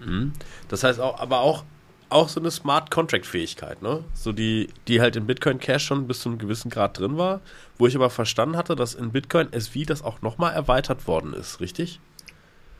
[0.00, 0.32] Mhm.
[0.68, 1.64] Das heißt auch, aber auch,
[2.08, 4.04] auch so eine Smart Contract Fähigkeit, ne?
[4.14, 7.40] So die, die halt in Bitcoin Cash schon bis zu einem gewissen Grad drin war,
[7.78, 11.60] wo ich aber verstanden hatte, dass in Bitcoin SV das auch nochmal erweitert worden ist,
[11.60, 12.00] richtig?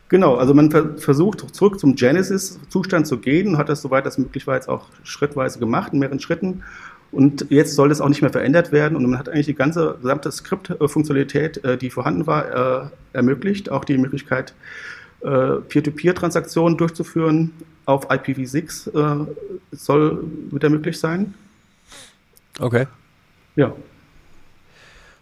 [0.09, 4.55] Genau, also man versucht zurück zum Genesis-Zustand zu gehen, hat das soweit das möglich war
[4.55, 6.63] jetzt auch schrittweise gemacht, in mehreren Schritten
[7.11, 9.97] und jetzt soll das auch nicht mehr verändert werden und man hat eigentlich die ganze
[10.01, 13.69] gesamte Skript-Funktionalität, äh, die vorhanden war, äh, ermöglicht.
[13.69, 14.53] Auch die Möglichkeit,
[15.21, 17.51] äh, Peer-to-Peer-Transaktionen durchzuführen
[17.85, 19.27] auf IPv6
[19.71, 21.33] soll wieder möglich sein.
[22.59, 22.87] Okay.
[23.55, 23.73] Ja.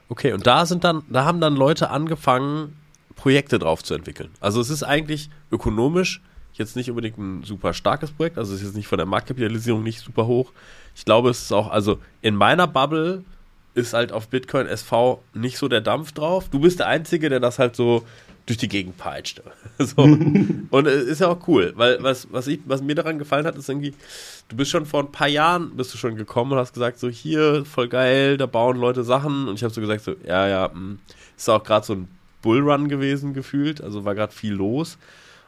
[0.09, 2.75] Okay, und da sind dann, da haben dann Leute angefangen,
[3.15, 4.29] Projekte drauf zu entwickeln.
[4.39, 6.21] Also es ist eigentlich ökonomisch
[6.59, 9.81] jetzt nicht unbedingt ein super starkes Projekt, also es ist jetzt nicht von der Marktkapitalisierung
[9.81, 10.51] nicht super hoch,
[10.95, 13.23] ich glaube, es ist auch, also in meiner Bubble
[13.73, 16.49] ist halt auf Bitcoin SV nicht so der Dampf drauf.
[16.49, 18.03] Du bist der Einzige, der das halt so
[18.45, 19.41] durch die Gegend peitscht.
[19.79, 20.01] so.
[20.69, 23.55] Und es ist ja auch cool, weil was, was, ich, was mir daran gefallen hat,
[23.55, 23.93] ist irgendwie,
[24.49, 27.09] du bist schon vor ein paar Jahren, bist du schon gekommen und hast gesagt, so
[27.09, 29.47] hier, voll geil, da bauen Leute Sachen.
[29.47, 30.73] Und ich habe so gesagt, so, ja, ja, mh.
[30.73, 30.99] Hm.
[31.37, 32.07] ist auch gerade so ein
[32.41, 34.97] Bullrun gewesen gefühlt, also war gerade viel los.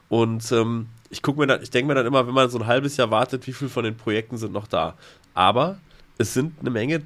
[0.09, 2.67] Und ähm, ich gucke mir dann, ich denke mir dann immer, wenn man so ein
[2.67, 4.95] halbes Jahr wartet, wie viel von den Projekten sind noch da.
[5.33, 5.77] Aber
[6.17, 7.01] es sind eine Menge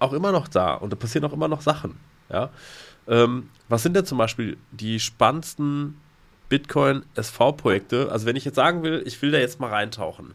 [0.00, 1.96] auch immer noch da und da passieren auch immer noch Sachen.
[2.30, 2.50] Ja?
[3.06, 5.96] Ähm, was sind denn zum Beispiel die spannendsten
[6.48, 8.10] Bitcoin-SV-Projekte?
[8.10, 10.34] Also wenn ich jetzt sagen will, ich will da jetzt mal reintauchen.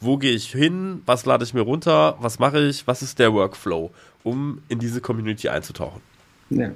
[0.00, 1.02] Wo gehe ich hin?
[1.06, 2.16] Was lade ich mir runter?
[2.20, 2.86] Was mache ich?
[2.86, 3.90] Was ist der Workflow,
[4.22, 6.02] um in diese Community einzutauchen?
[6.50, 6.70] Ja.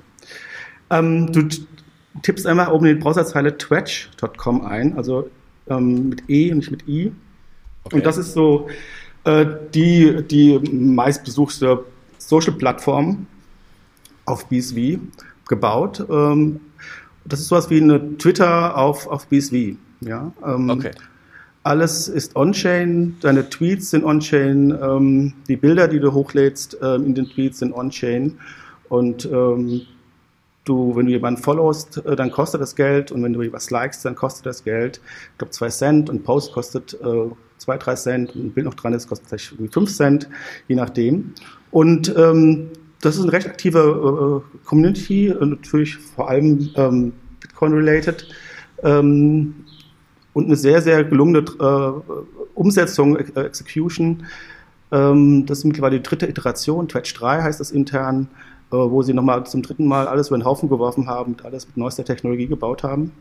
[0.91, 1.49] Ähm, du
[2.23, 5.31] tippst einmal oben in die Browserzeile twitch.com ein, also
[5.69, 7.13] ähm, mit E und nicht mit I.
[7.85, 7.97] Okay.
[7.97, 8.69] Und das ist so
[9.25, 11.85] äh, die, die meistbesuchte
[12.19, 13.27] Social-Plattform
[14.25, 14.99] auf BSV
[15.49, 16.05] gebaut.
[16.09, 16.61] Ähm,
[17.25, 19.77] das ist sowas wie eine Twitter auf, auf BSV.
[20.01, 20.33] Ja?
[20.45, 20.91] Ähm, okay.
[21.65, 27.15] Alles ist on-chain, deine Tweets sind on-chain, ähm, die Bilder, die du hochlädst ähm, in
[27.15, 28.39] den Tweets sind on-chain
[28.89, 29.83] und ähm,
[30.65, 34.05] du, wenn du jemanden followst, äh, dann kostet das Geld und wenn du was likest,
[34.05, 35.01] dann kostet das Geld.
[35.33, 38.93] Ich glaube zwei Cent und Post kostet äh, zwei, drei Cent, ein Bild noch dran
[38.93, 40.29] ist, kostet vielleicht fünf Cent,
[40.69, 41.35] je nachdem.
[41.71, 42.71] Und ähm,
[43.01, 48.29] das ist eine recht aktive äh, Community, natürlich vor allem ähm, Bitcoin-related
[48.83, 49.55] ähm,
[50.33, 52.13] und eine sehr, sehr gelungene äh,
[52.55, 54.25] Umsetzung, äh, Execution.
[54.93, 59.15] Ähm, das ist mittlerweile die dritte Iteration, Twitch 3 heißt das intern, äh, wo sie
[59.15, 62.47] nochmal zum dritten Mal alles über den Haufen geworfen haben und alles mit neuester Technologie
[62.47, 63.13] gebaut haben.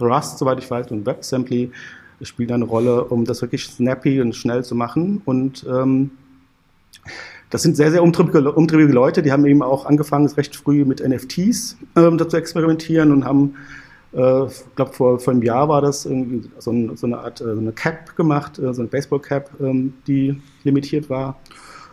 [0.00, 1.70] Rust, soweit ich weiß, und WebAssembly
[2.22, 5.22] spielt eine Rolle, um das wirklich snappy und schnell zu machen.
[5.24, 6.12] Und ähm,
[7.50, 11.06] das sind sehr, sehr umtriebige, umtriebige Leute, die haben eben auch angefangen, recht früh mit
[11.06, 13.56] NFTs ähm, zu experimentieren und haben,
[14.14, 17.54] äh, ich glaube, vor, vor einem Jahr war das so, ein, so eine Art äh,
[17.54, 21.38] so eine Cap gemacht, äh, so eine Baseball-Cap, ähm, die limitiert war.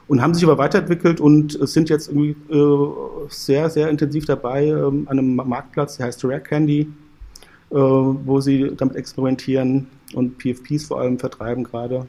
[0.10, 5.08] Und haben sich aber weiterentwickelt und sind jetzt irgendwie äh, sehr, sehr intensiv dabei ähm,
[5.08, 6.82] an einem Marktplatz, der heißt Rare Candy,
[7.70, 12.08] äh, wo sie damit experimentieren und PFPs vor allem vertreiben gerade,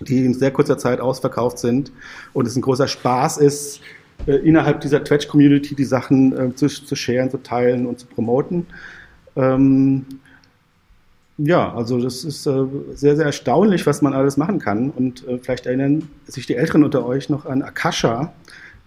[0.00, 1.90] die in sehr kurzer Zeit ausverkauft sind
[2.34, 3.80] und es ein großer Spaß ist,
[4.26, 8.66] äh, innerhalb dieser Twitch-Community die Sachen äh, zu, zu sharen, zu teilen und zu promoten.
[9.36, 10.04] Ähm,
[11.42, 14.90] ja, also das ist äh, sehr, sehr erstaunlich, was man alles machen kann.
[14.90, 18.32] Und äh, vielleicht erinnern sich die Älteren unter euch noch an Akasha.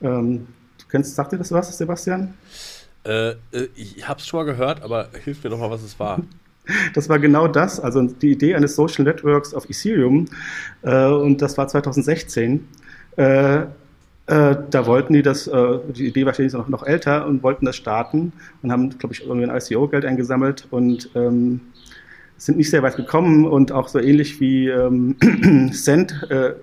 [0.02, 2.34] Ähm, du kennst, sagt dir das was, Sebastian?
[3.06, 3.36] Äh, äh
[3.76, 6.22] ich habe es schon mal gehört, aber hilf mir doch mal, was es war.
[6.94, 10.30] Das war genau das, also die Idee eines Social Networks auf Ethereum.
[10.82, 12.66] Äh, und das war 2016.
[13.18, 17.66] Äh, äh, da wollten die das, äh, die Idee war noch, noch älter und wollten
[17.66, 21.60] das starten und haben, glaube ich, irgendwie ein ICO-Geld eingesammelt und ähm,
[22.46, 25.16] sind nicht sehr weit gekommen und auch so ähnlich wie ähm,
[25.74, 26.54] Cent äh,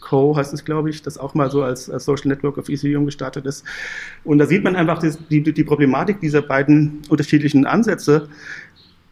[0.00, 0.36] Co.
[0.36, 3.46] heißt es, glaube ich, das auch mal so als, als, Social Network of Ethereum gestartet
[3.46, 3.64] ist.
[4.24, 8.28] Und da sieht man einfach die, die, die Problematik dieser beiden unterschiedlichen Ansätze.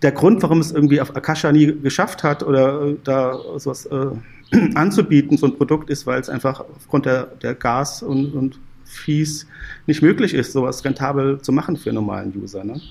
[0.03, 4.09] Der Grund, warum es irgendwie auf Akasha nie geschafft hat oder äh, da sowas äh,
[4.75, 9.47] anzubieten, so ein Produkt ist, weil es einfach aufgrund der, der Gas und, und Fees
[9.87, 12.65] nicht möglich ist, sowas rentabel zu machen für normalen User.
[12.65, 12.83] Ne?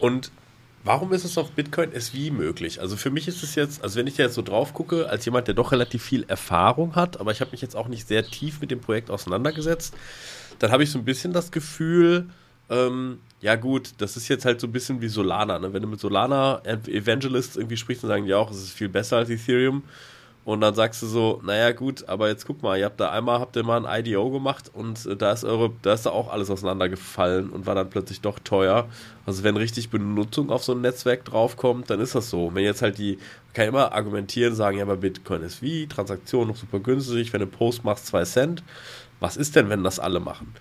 [0.00, 0.32] Und
[0.88, 2.80] Warum ist es auf Bitcoin SV möglich?
[2.80, 5.22] Also für mich ist es jetzt, also wenn ich da jetzt so drauf gucke, als
[5.26, 8.24] jemand, der doch relativ viel Erfahrung hat, aber ich habe mich jetzt auch nicht sehr
[8.24, 9.92] tief mit dem Projekt auseinandergesetzt,
[10.60, 12.30] dann habe ich so ein bisschen das Gefühl,
[12.70, 15.58] ähm, ja gut, das ist jetzt halt so ein bisschen wie Solana.
[15.58, 15.74] Ne?
[15.74, 19.18] Wenn du mit Solana Evangelists irgendwie sprichst und sagen, ja auch, es ist viel besser
[19.18, 19.82] als Ethereum,
[20.48, 23.38] und dann sagst du so, naja gut, aber jetzt guck mal, ihr habt da einmal,
[23.38, 26.32] habt ihr mal ein IDO gemacht und äh, da ist eure, da ist da auch
[26.32, 28.88] alles auseinandergefallen und war dann plötzlich doch teuer.
[29.26, 32.54] Also wenn richtig Benutzung auf so ein Netzwerk draufkommt, dann ist das so.
[32.54, 33.18] Wenn jetzt halt die,
[33.52, 37.46] kann immer argumentieren, sagen, ja, aber Bitcoin ist wie, Transaktion noch super günstig, wenn du
[37.46, 38.62] Post machst, zwei Cent.
[39.20, 40.54] Was ist denn, wenn das alle machen?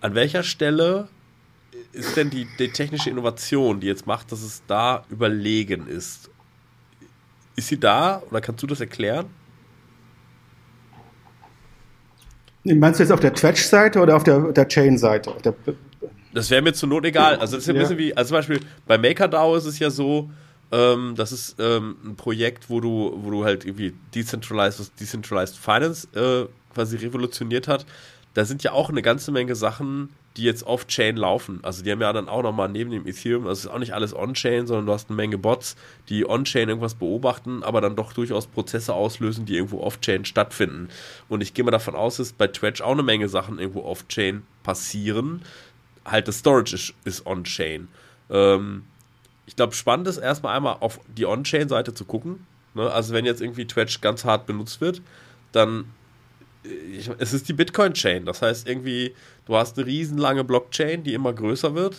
[0.00, 1.06] An welcher Stelle
[1.92, 6.28] ist denn die, die technische Innovation, die jetzt macht, dass es da überlegen ist?
[7.58, 9.26] Ist sie da oder kannst du das erklären?
[12.62, 15.34] Meinst du jetzt auf der Twitch-Seite oder auf der, der Chain-Seite?
[16.32, 17.34] Das wäre mir zur Not egal.
[17.38, 19.90] Also das ist ja ein bisschen wie, also zum Beispiel bei MakerDAO ist es ja
[19.90, 20.30] so,
[20.70, 26.06] ähm, das ist ähm, ein Projekt, wo du, wo du halt irgendwie Decentralized, Decentralized Finance
[26.14, 27.86] äh, quasi revolutioniert hat.
[28.34, 31.58] Da sind ja auch eine ganze Menge Sachen, die jetzt off-Chain laufen.
[31.62, 33.92] Also die haben ja dann auch nochmal neben dem Ethereum, also es ist auch nicht
[33.92, 35.76] alles on-Chain, sondern du hast eine Menge Bots,
[36.08, 40.88] die on-Chain irgendwas beobachten, aber dann doch durchaus Prozesse auslösen, die irgendwo off-Chain stattfinden.
[41.28, 44.44] Und ich gehe mal davon aus, dass bei Twitch auch eine Menge Sachen irgendwo off-Chain
[44.62, 45.42] passieren.
[46.04, 47.88] Halt das Storage ist, ist on-Chain.
[48.30, 48.84] Ähm,
[49.46, 52.46] ich glaube, spannend ist erstmal einmal auf die On-Chain-Seite zu gucken.
[52.74, 52.88] Ne?
[52.90, 55.02] Also wenn jetzt irgendwie Twitch ganz hart benutzt wird,
[55.52, 55.86] dann
[56.96, 58.24] ich, es ist die Bitcoin-Chain.
[58.24, 59.14] Das heißt irgendwie,
[59.46, 61.96] du hast eine riesenlange Blockchain, die immer größer wird.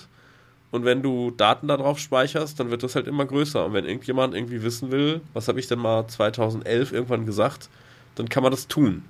[0.72, 3.66] Und wenn du Daten darauf speicherst, dann wird das halt immer größer.
[3.66, 7.70] Und wenn irgendjemand irgendwie wissen will, was habe ich denn mal 2011 irgendwann gesagt,
[8.16, 9.04] dann kann man das tun.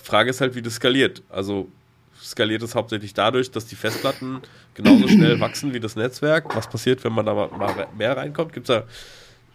[0.00, 1.22] Die Frage ist halt, wie das skaliert.
[1.28, 1.68] Also
[2.20, 4.40] skaliert es hauptsächlich dadurch, dass die Festplatten
[4.74, 6.54] genauso schnell wachsen wie das Netzwerk.
[6.56, 8.52] Was passiert, wenn man da mal mehr reinkommt?
[8.52, 8.84] Gibt es da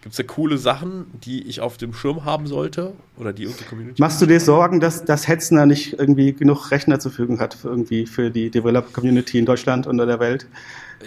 [0.06, 3.64] Gibt es da coole Sachen, die ich auf dem Schirm haben sollte oder die unsere
[3.64, 4.00] Community?
[4.00, 7.70] Machst du dir Sorgen, dass, dass Hetzner nicht irgendwie genug Rechner zur Verfügung hat für,
[7.70, 10.46] irgendwie für die Developer-Community in Deutschland und in der Welt?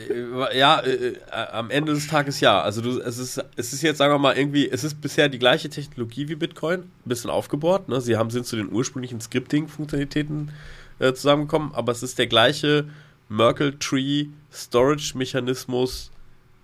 [0.10, 2.62] Äh, ja, äh, äh, am Ende des Tages ja.
[2.62, 5.40] Also du, es ist, es ist jetzt, sagen wir mal, irgendwie, es ist bisher die
[5.40, 7.88] gleiche Technologie wie Bitcoin, ein bisschen aufgebohrt.
[7.88, 8.02] Ne?
[8.02, 10.52] Sie haben, sind zu den ursprünglichen Scripting-Funktionalitäten
[11.00, 12.90] äh, zusammengekommen, aber es ist der gleiche
[13.30, 16.12] Merkle Tree Storage Mechanismus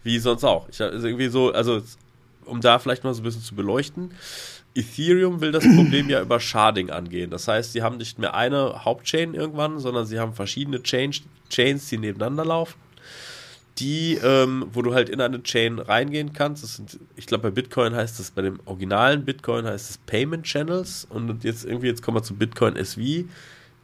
[0.04, 0.68] wie sonst auch.
[0.68, 1.82] Ich, also irgendwie so, also
[2.46, 4.12] um da vielleicht mal so ein bisschen zu beleuchten.
[4.76, 7.32] Ethereum will das Problem ja über Sharding angehen.
[7.32, 11.12] Das heißt, sie haben nicht mehr eine Hauptchain irgendwann, sondern sie haben verschiedene Chain
[11.50, 12.76] Chains, die nebeneinander laufen.
[13.80, 16.64] Die, ähm, wo du halt in eine Chain reingehen kannst.
[16.64, 20.44] Das sind, ich glaube, bei Bitcoin heißt das, bei dem originalen Bitcoin heißt es Payment
[20.44, 21.06] Channels.
[21.10, 23.02] Und jetzt irgendwie, jetzt kommen wir zu Bitcoin SV.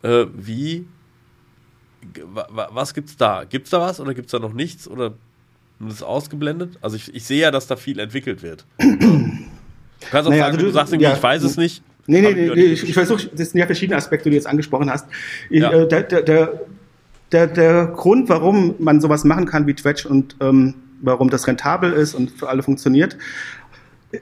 [0.04, 0.88] Äh, wie,
[2.50, 3.44] was gibt's da?
[3.44, 4.88] Gibt's da was oder gibt's da noch nichts?
[4.88, 5.14] Oder
[5.88, 6.78] das ist ausgeblendet?
[6.82, 8.66] Also ich, ich sehe ja, dass da viel entwickelt wird.
[10.02, 11.84] Du kannst auch naja, sagen, also du, du, sagst irgendwie, ja, ich weiß es nicht.
[12.08, 14.90] Nee, nee, nee, ich, ich versuche, das sind ja verschiedene Aspekte, die du jetzt angesprochen
[14.90, 15.06] hast.
[15.50, 15.72] Ich, ja.
[15.72, 16.62] äh, der, der,
[17.32, 21.94] der, der, Grund, warum man sowas machen kann wie Twitch und ähm, warum das rentabel
[21.94, 23.16] ist und für alle funktioniert,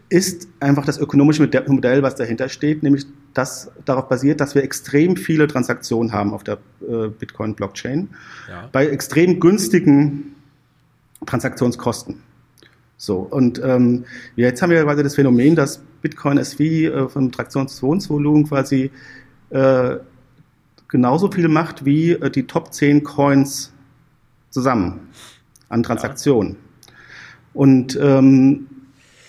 [0.10, 5.16] ist einfach das ökonomische Modell, was dahinter steht, nämlich das darauf basiert, dass wir extrem
[5.16, 8.10] viele Transaktionen haben auf der äh, Bitcoin-Blockchain
[8.50, 8.70] ja.
[8.72, 10.36] bei extrem günstigen
[11.26, 12.24] Transaktionskosten.
[12.98, 14.06] So, und ähm,
[14.36, 18.92] jetzt haben wir quasi das Phänomen, dass Bitcoin SV äh, vom Transaktionsvolumen quasi
[19.52, 19.98] äh,
[20.88, 23.72] genauso viel macht wie äh, die Top 10 Coins
[24.50, 25.08] zusammen
[25.70, 26.52] an Transaktionen.
[26.52, 26.94] Ja.
[27.54, 28.68] Und, ähm,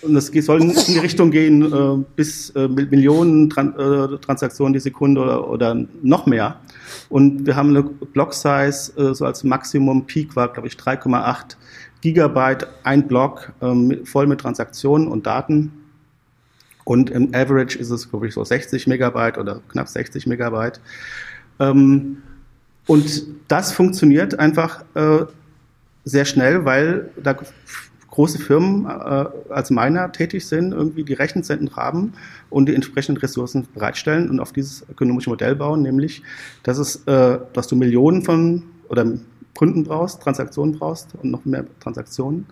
[0.01, 4.79] und das soll in die Richtung gehen äh, bis äh, Millionen Tran äh, Transaktionen die
[4.79, 6.59] Sekunde oder, oder noch mehr.
[7.09, 11.55] Und wir haben eine Block-Size, äh, so als Maximum Peak war, glaube ich, 3,8
[12.01, 15.71] Gigabyte ein Block ähm, voll mit Transaktionen und Daten.
[16.83, 20.81] Und im Average ist es, glaube ich, so 60 Megabyte oder knapp 60 Megabyte.
[21.59, 22.17] Ähm,
[22.87, 25.25] und das funktioniert einfach äh,
[26.03, 27.37] sehr schnell, weil da
[28.11, 32.13] große Firmen äh, als meiner tätig sind, irgendwie die Rechenzentren haben
[32.49, 36.21] und die entsprechenden Ressourcen bereitstellen und auf dieses ökonomische Modell bauen, nämlich,
[36.63, 39.05] dass es, äh, dass du Millionen von oder
[39.55, 42.45] Kunden brauchst, Transaktionen brauchst und noch mehr Transaktionen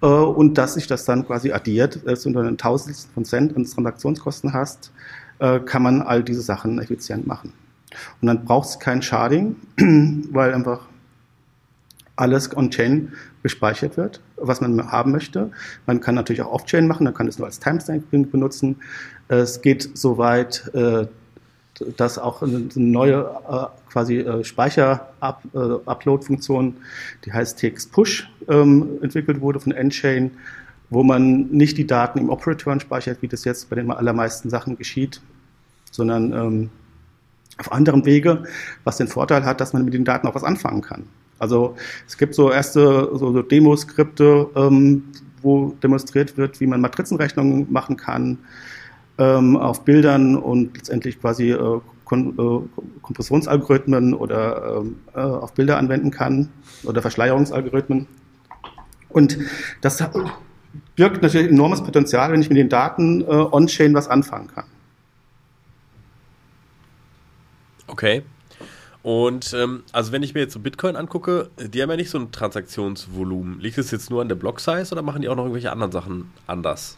[0.00, 3.64] äh, und dass sich das dann quasi addiert, dass du dann Tausendstel von Cent an
[3.64, 4.90] Transaktionskosten hast,
[5.38, 7.52] äh, kann man all diese Sachen effizient machen.
[8.20, 9.56] Und dann braucht es kein Sharding,
[10.32, 10.86] weil einfach
[12.16, 15.50] alles on-chain gespeichert wird, was man haben möchte.
[15.86, 18.76] Man kann natürlich auch off-chain machen, man kann es nur als Timestamp benutzen.
[19.28, 21.06] Es geht so weit, äh,
[21.96, 26.76] dass auch eine neue äh, quasi äh, Speicher-Upload-Funktion,
[27.24, 30.32] die heißt TX-Push, ähm, entwickelt wurde von Enchain,
[30.90, 34.76] wo man nicht die Daten im Operator speichert, wie das jetzt bei den allermeisten Sachen
[34.76, 35.22] geschieht,
[35.90, 36.70] sondern ähm,
[37.58, 38.44] auf anderem Wege,
[38.84, 41.04] was den Vorteil hat, dass man mit den Daten auch was anfangen kann.
[41.38, 41.76] Also
[42.06, 45.04] es gibt so erste so, so Demoskripte, ähm,
[45.42, 48.38] wo demonstriert wird, wie man Matrizenrechnungen machen kann
[49.18, 55.78] ähm, auf Bildern und letztendlich quasi äh, Kon äh, Kompressionsalgorithmen oder ähm, äh, auf Bilder
[55.78, 56.50] anwenden kann
[56.84, 58.06] oder Verschleierungsalgorithmen.
[59.08, 59.38] Und
[59.80, 60.04] das
[60.96, 64.64] birgt natürlich enormes Potenzial, wenn ich mit den Daten äh, on-chain was anfangen kann.
[67.86, 68.22] Okay.
[69.04, 72.18] Und ähm, also wenn ich mir jetzt so Bitcoin angucke, die haben ja nicht so
[72.18, 73.60] ein Transaktionsvolumen.
[73.60, 76.32] Liegt es jetzt nur an der Block-Size oder machen die auch noch irgendwelche anderen Sachen
[76.46, 76.96] anders?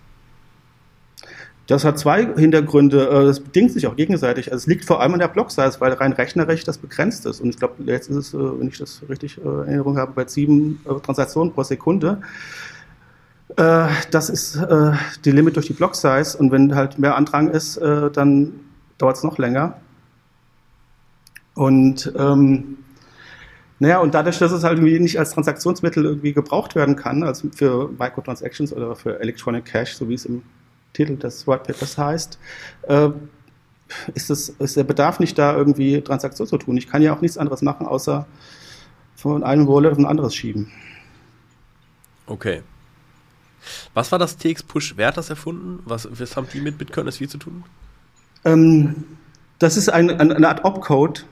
[1.67, 3.09] Das hat zwei Hintergründe.
[3.09, 4.53] Äh, das bedingt sich auch gegenseitig.
[4.53, 7.41] Also es liegt vor allem an der Block-Size, weil rein rechnerisch das begrenzt ist.
[7.41, 10.13] Und ich glaube, jetzt ist es, äh, wenn ich das richtig in äh, Erinnerung habe,
[10.13, 12.21] bei sieben Transaktionen pro Sekunde.
[13.57, 14.59] Das ist
[15.25, 16.37] die Limit durch die Block-Size.
[16.37, 18.61] Und wenn halt mehr Andrang ist, dann
[18.99, 19.81] dauert es noch länger.
[21.57, 22.79] Und ähm,
[23.79, 27.49] naja, und dadurch, dass es halt irgendwie nicht als Transaktionsmittel irgendwie gebraucht werden kann, also
[27.55, 30.43] für Microtransactions oder für Electronic Cash, so wie es im
[30.93, 32.39] Titel des White Papers heißt,
[32.83, 33.09] äh,
[34.15, 36.77] ist, das, ist der Bedarf nicht da, irgendwie Transaktionen zu tun.
[36.77, 38.27] Ich kann ja auch nichts anderes machen, außer
[39.15, 40.71] von einem Wallet auf ein anderes schieben.
[42.27, 42.63] Okay.
[43.95, 44.95] Was war das TX-Push?
[44.97, 45.81] Wer hat das erfunden?
[45.85, 47.65] Was, was haben die mit Bitcoin SV zu tun?
[48.45, 49.05] Ähm,
[49.59, 51.27] das ist ein, ein, eine Art Opcode,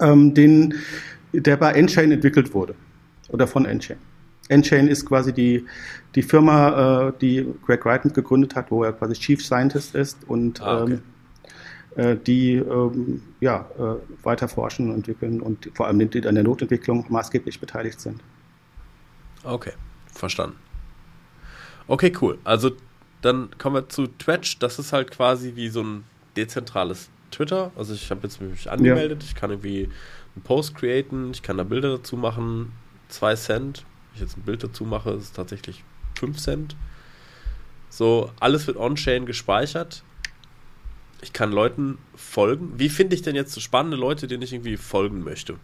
[0.00, 0.74] ähm, den,
[1.32, 2.74] der bei Enchain entwickelt wurde.
[3.28, 3.98] Oder von Enchain.
[4.48, 5.64] Enchain ist quasi die,
[6.14, 10.60] die Firma, äh, die Greg Wright gegründet hat, wo er quasi Chief Scientist ist und
[10.60, 10.98] ah, okay.
[11.96, 16.44] ähm, äh, die ähm, ja, äh, weiter forschen und entwickeln und vor allem an der
[16.44, 18.20] Notentwicklung maßgeblich beteiligt sind.
[19.44, 19.72] Okay,
[20.12, 20.56] verstanden.
[21.86, 22.38] Okay, cool.
[22.44, 22.72] Also
[23.22, 24.58] dann kommen wir zu Twitch.
[24.58, 26.04] Das ist halt quasi wie so ein
[26.36, 27.72] dezentrales Twitter.
[27.76, 29.28] Also ich habe jetzt mich angemeldet, ja.
[29.28, 29.88] ich kann irgendwie
[30.34, 32.72] einen Post createn, ich kann da Bilder dazu machen,
[33.08, 33.78] 2 Cent.
[33.78, 35.84] Wenn ich jetzt ein Bild dazu mache, ist es tatsächlich
[36.18, 36.76] 5 Cent.
[37.88, 40.02] So, alles wird on-chain gespeichert.
[41.20, 42.72] Ich kann Leuten folgen.
[42.78, 45.56] Wie finde ich denn jetzt so spannende Leute, denen ich irgendwie folgen möchte?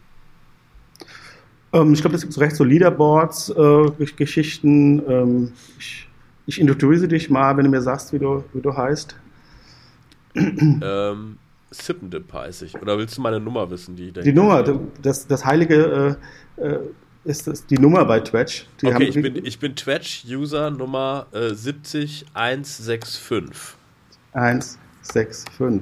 [1.72, 5.02] Ähm, ich glaube, es gibt so recht so Leaderboards, äh, Geschichten.
[5.08, 6.08] Ähm, ich,
[6.46, 9.16] ich introduce dich mal, wenn du mir sagst, wie du, wie du heißt.
[10.34, 11.38] ähm,
[11.70, 12.80] Sippendip heiße ich.
[12.80, 13.96] Oder willst du meine Nummer wissen?
[13.96, 14.62] Die, die Nummer,
[15.02, 16.16] das, das heilige
[16.58, 16.78] äh, äh,
[17.24, 18.66] ist das die Nummer bei Twitch.
[18.80, 23.76] Die okay, ich bin, ich bin Twitch-User Nummer äh, 70165.
[24.32, 24.80] 165.
[25.60, 25.80] Okay.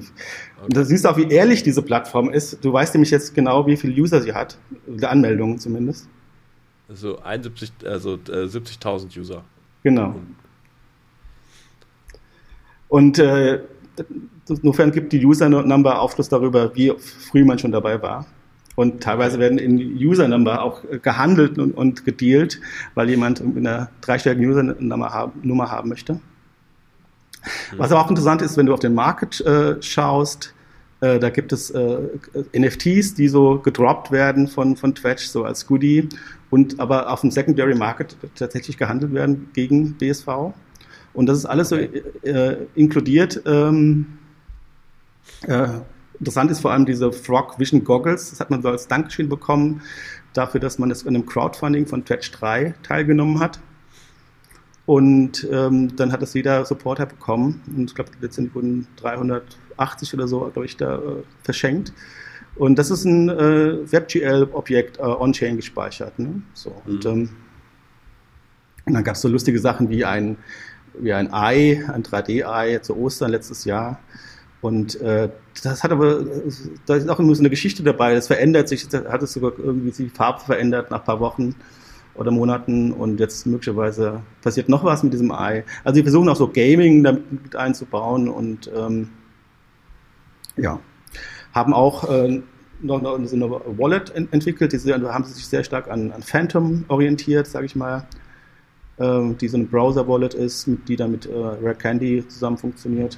[0.63, 2.63] Und da siehst du auch, wie ehrlich diese Plattform ist.
[2.63, 4.57] Du weißt nämlich jetzt genau, wie viele User sie hat.
[5.01, 6.09] Anmeldungen zumindest.
[6.89, 9.43] Also 71, also äh, 70.000 User.
[9.83, 10.15] Genau.
[12.89, 13.61] Und äh,
[14.47, 18.25] insofern gibt die User Number Aufschluss darüber, wie früh man schon dabei war.
[18.75, 22.61] Und teilweise werden in User Number auch gehandelt und, und gedealt,
[22.93, 26.19] weil jemand eine dreistellige User Nummer haben, haben möchte.
[27.77, 30.53] Was aber auch interessant ist, wenn du auf den Market äh, schaust,
[31.01, 31.97] äh, da gibt es äh,
[32.55, 36.09] NFTs, die so gedroppt werden von, von Twitch, so als Goodie,
[36.49, 40.27] und aber auf dem Secondary Market tatsächlich gehandelt werden gegen BSV.
[41.17, 43.41] Und das ist alles so äh, inkludiert.
[43.47, 44.19] Ähm,
[45.47, 45.67] äh,
[46.19, 48.29] interessant ist vor allem diese Frog Vision Goggles.
[48.29, 49.81] Das hat man so als Dankeschön bekommen
[50.33, 53.59] dafür, dass man das in einem Crowdfunding von Twitch 3 teilgenommen hat.
[54.85, 57.63] Und ähm, dann hat das jeder Supporter bekommen.
[57.75, 61.93] Und ich glaube, letztendlich wurden 380 oder so, glaube ich, da äh, verschenkt.
[62.57, 66.19] Und das ist ein äh, WebGL-Objekt äh, on-chain gespeichert.
[66.19, 66.43] Ne?
[66.53, 66.93] So, mhm.
[66.93, 67.29] und, ähm,
[68.85, 70.37] und dann gab es so lustige Sachen wie ein
[70.99, 73.99] wie ein Ei, ein 3D-Ei zu Ostern letztes Jahr.
[74.61, 75.29] Und äh,
[75.63, 76.25] das hat aber,
[76.85, 78.15] da ist auch immer so eine Geschichte dabei.
[78.15, 81.55] Das verändert sich, da hat es sogar irgendwie die Farbe verändert nach ein paar Wochen.
[82.17, 85.63] oder Monaten und jetzt möglicherweise passiert noch was mit diesem Ei.
[85.83, 89.09] Also wir versuchen auch so Gaming damit mit einzubauen und ähm,
[90.57, 90.79] ja,
[91.53, 92.41] haben auch äh,
[92.81, 96.85] noch, noch so eine Wallet ent entwickelt, die haben sich sehr stark an, an Phantom
[96.87, 98.07] orientiert, sage ich mal,
[98.97, 103.17] äh, die so eine Browser-Wallet ist, mit, die dann mit äh, Rare Candy zusammen funktioniert.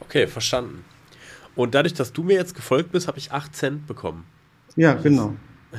[0.00, 0.84] Okay, verstanden.
[1.54, 4.24] Und dadurch, dass du mir jetzt gefolgt bist, habe ich 8 Cent bekommen.
[4.76, 5.34] Ja, genau.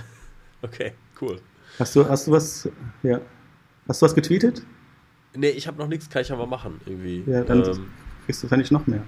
[0.64, 1.42] Okay, cool.
[1.80, 2.70] Hast du, hast du was,
[3.02, 3.20] ja.
[3.88, 4.62] Hast du was getweetet?
[5.36, 7.24] Nee, ich habe noch nichts, kann ich aber machen, irgendwie.
[7.26, 7.88] Ja, dann ähm,
[8.26, 9.02] kriegst du wahrscheinlich noch mehr.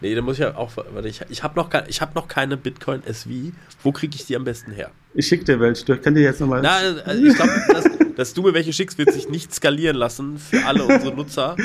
[0.00, 3.02] Nee, da muss ich ja auch, warte, ich, ich habe noch, hab noch keine Bitcoin
[3.04, 3.52] SV.
[3.82, 4.90] Wo kriege ich die am besten her?
[5.12, 5.92] Ich schicke dir welche.
[5.92, 6.62] Ich kann dir jetzt nochmal.
[6.62, 7.84] Na, also ich glaube, dass,
[8.16, 11.56] dass, du mir welche schickst, wird sich nicht skalieren lassen für alle unsere Nutzer.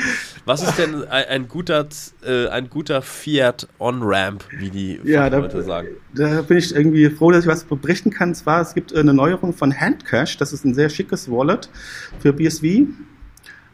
[0.44, 1.86] Was ist denn ein, ein guter,
[2.24, 5.88] äh, ein guter Fiat On-Ramp, wie die ja, Leute sagen?
[6.14, 8.34] Da bin ich irgendwie froh, dass ich was berichten kann.
[8.34, 10.36] zwar, es gibt eine Neuerung von Handcash.
[10.36, 11.70] Das ist ein sehr schickes Wallet
[12.18, 12.62] für BSV.
[12.64, 12.86] Okay.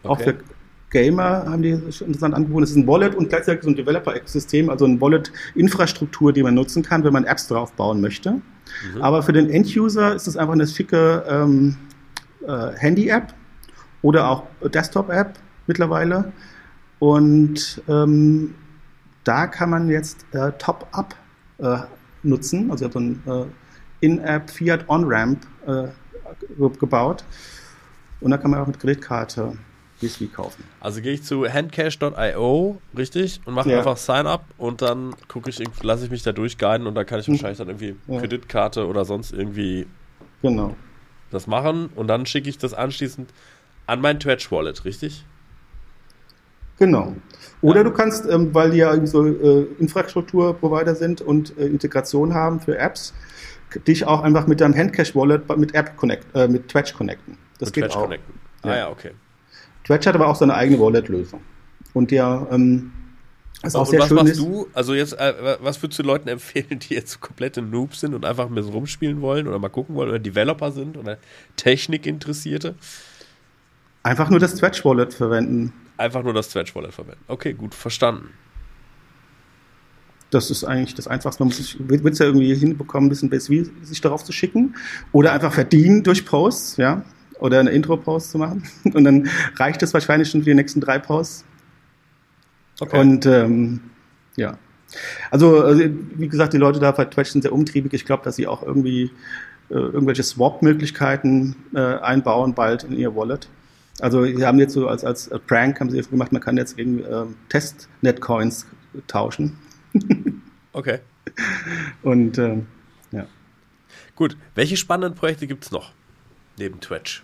[0.04, 0.34] Auch für
[0.92, 2.62] Gamer haben die interessant angeboten.
[2.62, 6.82] Es ist ein Wallet und gleichzeitig so ein Developer-System, also eine Wallet-Infrastruktur, die man nutzen
[6.82, 8.32] kann, wenn man Apps drauf bauen möchte.
[8.32, 9.02] Mhm.
[9.02, 11.76] Aber für den End-User ist es einfach eine schicke ähm,
[12.46, 13.34] äh, Handy-App
[14.02, 16.32] oder auch Desktop-App mittlerweile.
[16.98, 18.54] Und ähm,
[19.24, 21.14] da kann man jetzt äh, Top-Up
[21.58, 21.78] äh,
[22.22, 23.44] nutzen, also so ein äh,
[24.06, 25.88] In-App Fiat On-Ramp äh,
[26.78, 27.24] gebaut.
[28.20, 29.56] Und da kann man auch mit Kreditkarte
[30.02, 30.64] Whisky kaufen.
[30.80, 33.78] Also gehe ich zu handcash.io, richtig, und mache ja.
[33.78, 37.26] einfach Sign-up und dann gucke ich, lasse ich mich da durchguiden und dann kann ich
[37.26, 37.34] hm.
[37.34, 38.20] wahrscheinlich dann irgendwie ja.
[38.20, 39.86] Kreditkarte oder sonst irgendwie
[40.42, 40.74] genau.
[41.30, 43.30] das machen und dann schicke ich das anschließend
[43.86, 45.24] an mein Twitch-Wallet, richtig?
[46.78, 47.14] Genau.
[47.60, 47.84] Oder ja.
[47.84, 52.76] du kannst, ähm, weil die ja so äh, Infrastrukturprovider sind und äh, Integration haben für
[52.76, 53.14] Apps,
[53.86, 57.38] dich auch einfach mit deinem Handcash-Wallet mit App Connect, äh, mit Twitch connecten.
[57.58, 58.02] Das mit geht Twitch auch.
[58.02, 58.34] Connecten.
[58.62, 59.12] Ah ja, okay.
[59.84, 61.40] Twitch hat aber auch seine eigene Wallet-Lösung.
[61.92, 62.92] Und der ähm,
[63.62, 64.40] ist auch und sehr was schön machst ist.
[64.40, 64.68] du?
[64.72, 68.46] Also jetzt, äh, was würdest du Leuten empfehlen, die jetzt komplette Noobs sind und einfach
[68.46, 71.18] ein bisschen rumspielen wollen oder mal gucken wollen oder Developer sind oder
[71.56, 72.74] Technikinteressierte?
[74.02, 75.72] Einfach nur das Twitch-Wallet verwenden.
[75.96, 77.22] Einfach nur das Twitch-Wallet verwenden.
[77.28, 78.30] Okay, gut, verstanden.
[80.30, 81.44] Das ist eigentlich das Einfachste.
[81.44, 84.74] Man muss wird es ja irgendwie hinbekommen, ein bisschen BSV sich darauf zu schicken.
[85.12, 87.04] Oder einfach verdienen durch Posts, ja
[87.42, 88.62] oder eine Intro-Pause zu machen.
[88.94, 91.44] Und dann reicht es wahrscheinlich schon für die nächsten drei Posts.
[92.80, 92.98] Okay.
[92.98, 93.80] Und ähm,
[94.36, 94.56] ja.
[95.30, 95.84] Also, also,
[96.14, 97.92] wie gesagt, die Leute da bei Twitch sind sehr umtriebig.
[97.94, 99.10] Ich glaube, dass sie auch irgendwie
[99.70, 103.48] äh, irgendwelche Swap-Möglichkeiten äh, einbauen bald in ihr Wallet.
[104.00, 107.04] Also sie haben jetzt so als, als Prank haben sie gemacht, man kann jetzt gegen
[107.04, 108.66] äh, Testnet-Coins
[109.06, 109.58] tauschen.
[110.72, 111.00] okay.
[112.02, 112.66] Und ähm,
[113.10, 113.26] ja.
[114.16, 115.92] Gut, welche spannenden Projekte gibt es noch
[116.58, 117.22] neben Twitch?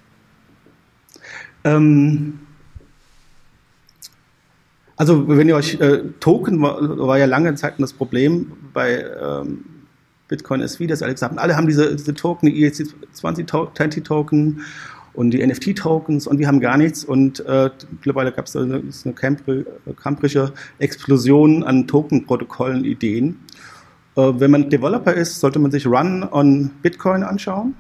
[1.65, 2.41] Ähm,
[4.97, 9.65] also wenn ihr euch äh, Token war, war, ja lange Zeit das Problem bei ähm,
[10.27, 14.63] Bitcoin SV, dass alle gesagt haben, alle haben diese, diese Token, die ERC20 Token
[15.15, 19.15] und die NFT-Tokens und wir haben gar nichts und äh, mittlerweile gab es eine, eine
[19.95, 23.41] kamprische Explosion an Token-Protokollen, Ideen.
[24.17, 27.75] Äh, wenn man Developer ist, sollte man sich Run on Bitcoin anschauen.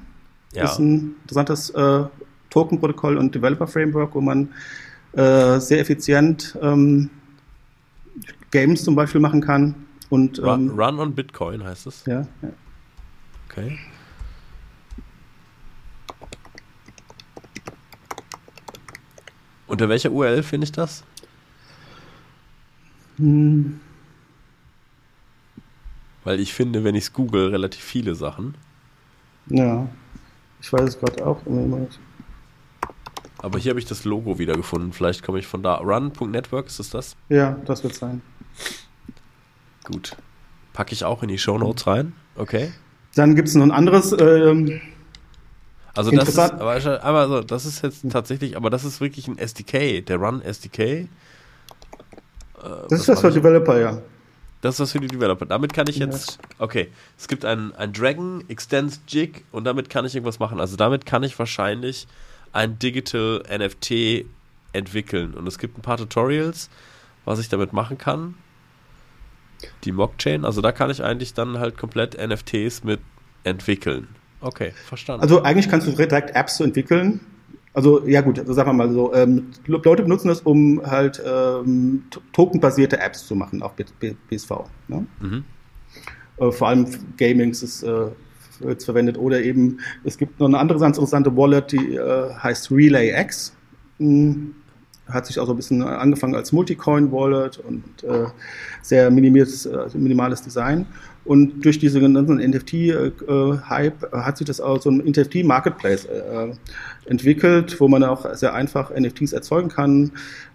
[0.53, 0.62] Ja.
[0.62, 2.05] Das ist ein interessantes äh,
[2.51, 4.49] Token-Protokoll und Developer-Framework, wo man
[5.12, 7.11] äh, sehr effizient ähm,
[8.51, 9.74] Games zum Beispiel machen kann.
[10.11, 12.05] Und, Run, ähm, Run on Bitcoin heißt es?
[12.07, 12.51] Ja, ja.
[13.51, 13.78] Okay.
[19.66, 21.05] Unter welcher URL finde ich das?
[23.18, 23.80] Hm.
[26.24, 28.55] Weil ich finde, wenn ich es google, relativ viele Sachen.
[29.46, 29.88] Ja,
[30.61, 31.99] ich weiß es gerade auch immer nicht.
[33.41, 34.93] Aber hier habe ich das Logo wiedergefunden.
[34.93, 35.76] Vielleicht komme ich von da.
[35.76, 37.16] Run.network, ist es das?
[37.28, 38.20] Ja, das wird sein.
[39.84, 40.16] Gut.
[40.72, 42.12] Packe ich auch in die Show Notes rein.
[42.36, 42.72] Okay.
[43.14, 44.12] Dann gibt es noch ein anderes.
[44.18, 44.80] Ähm,
[45.95, 49.39] also das ist, aber, aber so, das ist jetzt tatsächlich, aber das ist wirklich ein
[49.39, 50.78] SDK, der Run SDK.
[50.78, 51.09] Äh,
[52.89, 54.01] das ist das für Developer, ja.
[54.61, 55.47] Das ist was für die Developer.
[55.47, 60.05] Damit kann ich jetzt, okay, es gibt ein, ein Dragon Extends Jig und damit kann
[60.05, 60.61] ich irgendwas machen.
[60.61, 62.09] Also damit kann ich wahrscheinlich
[62.53, 64.24] ein Digital NFT
[64.72, 65.34] entwickeln.
[65.34, 66.70] Und es gibt ein paar Tutorials,
[67.24, 68.34] was ich damit machen kann.
[69.84, 73.01] Die Mockchain, also da kann ich eigentlich dann halt komplett NFTs mit
[73.42, 74.09] entwickeln.
[74.40, 75.22] Okay, verstanden.
[75.22, 77.20] Also eigentlich kannst du direkt Apps entwickeln.
[77.74, 82.05] Also ja gut, also sagen wir mal so, ähm, Leute benutzen das, um halt ähm,
[82.32, 84.51] tokenbasierte Apps zu machen auf BSV.
[84.88, 85.07] Ne?
[85.20, 85.44] Mhm.
[86.38, 86.86] Äh, vor allem
[87.16, 88.07] Gaming ist äh,
[88.61, 89.19] wird verwendet.
[89.19, 93.55] Oder eben, es gibt noch eine andere ganz interessante Wallet, die äh, heißt Relay X.
[93.99, 94.55] Hm,
[95.09, 98.27] hat sich auch so ein bisschen angefangen als Multicoin-Wallet und äh,
[98.83, 100.87] sehr minimales, äh, minimales Design.
[101.25, 106.53] Und durch diese ganzen NFT-Hype äh, hat sich das auch so ein NFT-Marketplace äh,
[107.07, 110.13] entwickelt, wo man auch sehr einfach NFTs erzeugen kann,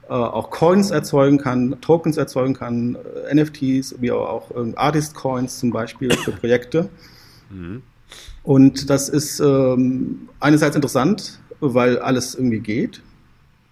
[0.08, 2.97] äh, auch Coins erzeugen kann, Tokens erzeugen kann,
[3.30, 6.89] äh, NFTs, wie auch, auch Artist-Coins zum Beispiel für Projekte.
[7.49, 7.84] Mhm.
[8.43, 13.01] Und das ist ähm, einerseits interessant, weil alles irgendwie geht.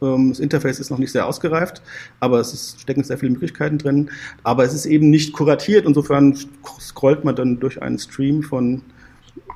[0.01, 1.81] Ähm, das Interface ist noch nicht sehr ausgereift,
[2.19, 4.09] aber es ist, stecken sehr viele Möglichkeiten drin.
[4.43, 5.85] Aber es ist eben nicht kuratiert.
[5.85, 6.37] Insofern
[6.79, 8.81] scrollt man dann durch einen Stream von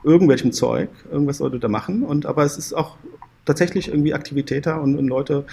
[0.03, 0.89] irgendwelchem Zeug.
[1.11, 2.03] Irgendwas sollte da machen.
[2.03, 2.97] Und, aber es ist auch
[3.45, 5.45] tatsächlich irgendwie Aktivität da und, und Leute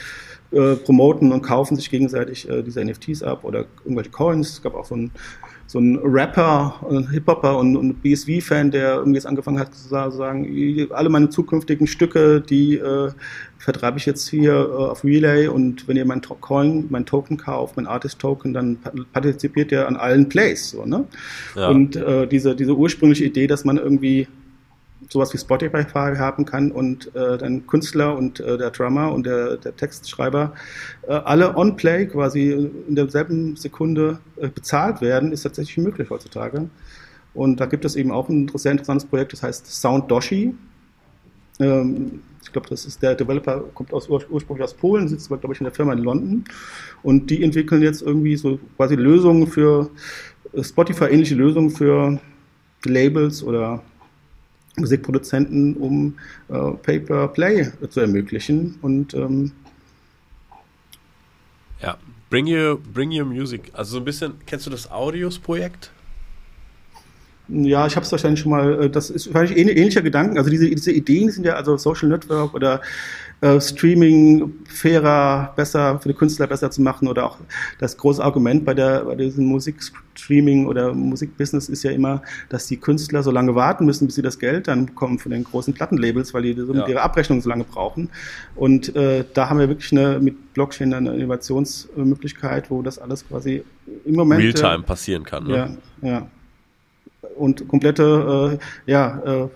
[0.50, 4.50] äh, promoten und kaufen sich gegenseitig äh, diese NFTs ab oder irgendwelche Coins.
[4.50, 5.10] Es gab auch so ein
[5.66, 10.46] so ein Rapper, ein Hip-Hopper und, und BSV-Fan, der irgendwie jetzt angefangen hat zu sagen,
[10.90, 13.10] alle meine zukünftigen Stücke, die äh,
[13.58, 17.36] vertreibe ich jetzt hier äh, auf Relay und wenn ihr mein to Coin, mein Token
[17.36, 18.78] kauft, mein Artist-Token, dann
[19.12, 20.70] partizipiert ihr an allen Plays.
[20.70, 21.04] So, ne?
[21.54, 21.68] Ja.
[21.68, 24.26] Und äh, diese, diese ursprüngliche Idee, dass man irgendwie
[25.12, 29.58] sowas wie Spotify haben kann und äh, dann Künstler und äh, der Drummer und der,
[29.58, 30.54] der Textschreiber
[31.06, 36.68] äh, alle on-play quasi in derselben Sekunde äh, bezahlt werden, ist tatsächlich möglich heutzutage.
[37.34, 40.54] Und da gibt es eben auch ein sehr interessantes Projekt, das heißt Sound Doshi.
[41.60, 45.54] Ähm, ich glaube, das ist der Developer, kommt aus, ursprünglich aus Polen, sitzt aber, glaube
[45.54, 46.44] ich, in der Firma in London.
[47.02, 49.90] Und die entwickeln jetzt irgendwie so quasi Lösungen für
[50.52, 52.18] äh, Spotify-ähnliche Lösungen für
[52.84, 53.82] Labels oder
[54.76, 56.14] Musikproduzenten, um
[56.48, 58.78] äh, Pay-per-Play zu ermöglichen.
[58.80, 59.52] Und ähm,
[61.82, 61.98] ja,
[62.30, 63.70] Bring Your, Bring Your Music.
[63.74, 65.90] Also so ein bisschen, kennst du das Audios-Projekt?
[67.48, 70.38] Ja, ich habe es wahrscheinlich schon mal, äh, das ist wahrscheinlich ähnlicher Gedanken.
[70.38, 72.80] Also diese, diese Ideen sind ja also Social Network oder
[73.42, 77.38] äh, Streaming fairer, besser für die Künstler besser zu machen oder auch
[77.80, 82.76] das große Argument bei der bei diesem Musikstreaming oder Musikbusiness ist ja immer, dass die
[82.76, 86.32] Künstler so lange warten müssen, bis sie das Geld dann bekommen von den großen Plattenlabels,
[86.32, 86.86] weil die so ja.
[86.86, 88.10] ihre Abrechnung so lange brauchen.
[88.54, 93.64] Und äh, da haben wir wirklich eine mit Blockchain eine Innovationsmöglichkeit, wo das alles quasi
[94.04, 95.48] im Moment Realtime passieren kann.
[95.48, 95.76] Ne?
[96.02, 96.26] Ja, ja.
[97.34, 99.48] Und komplette, äh, ja, äh,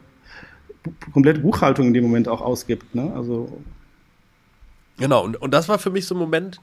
[1.12, 2.92] komplette Buchhaltung in dem Moment auch ausgibt.
[2.92, 3.12] Ne?
[3.14, 3.62] Also
[4.98, 6.60] Genau, und, und das war für mich so ein Moment,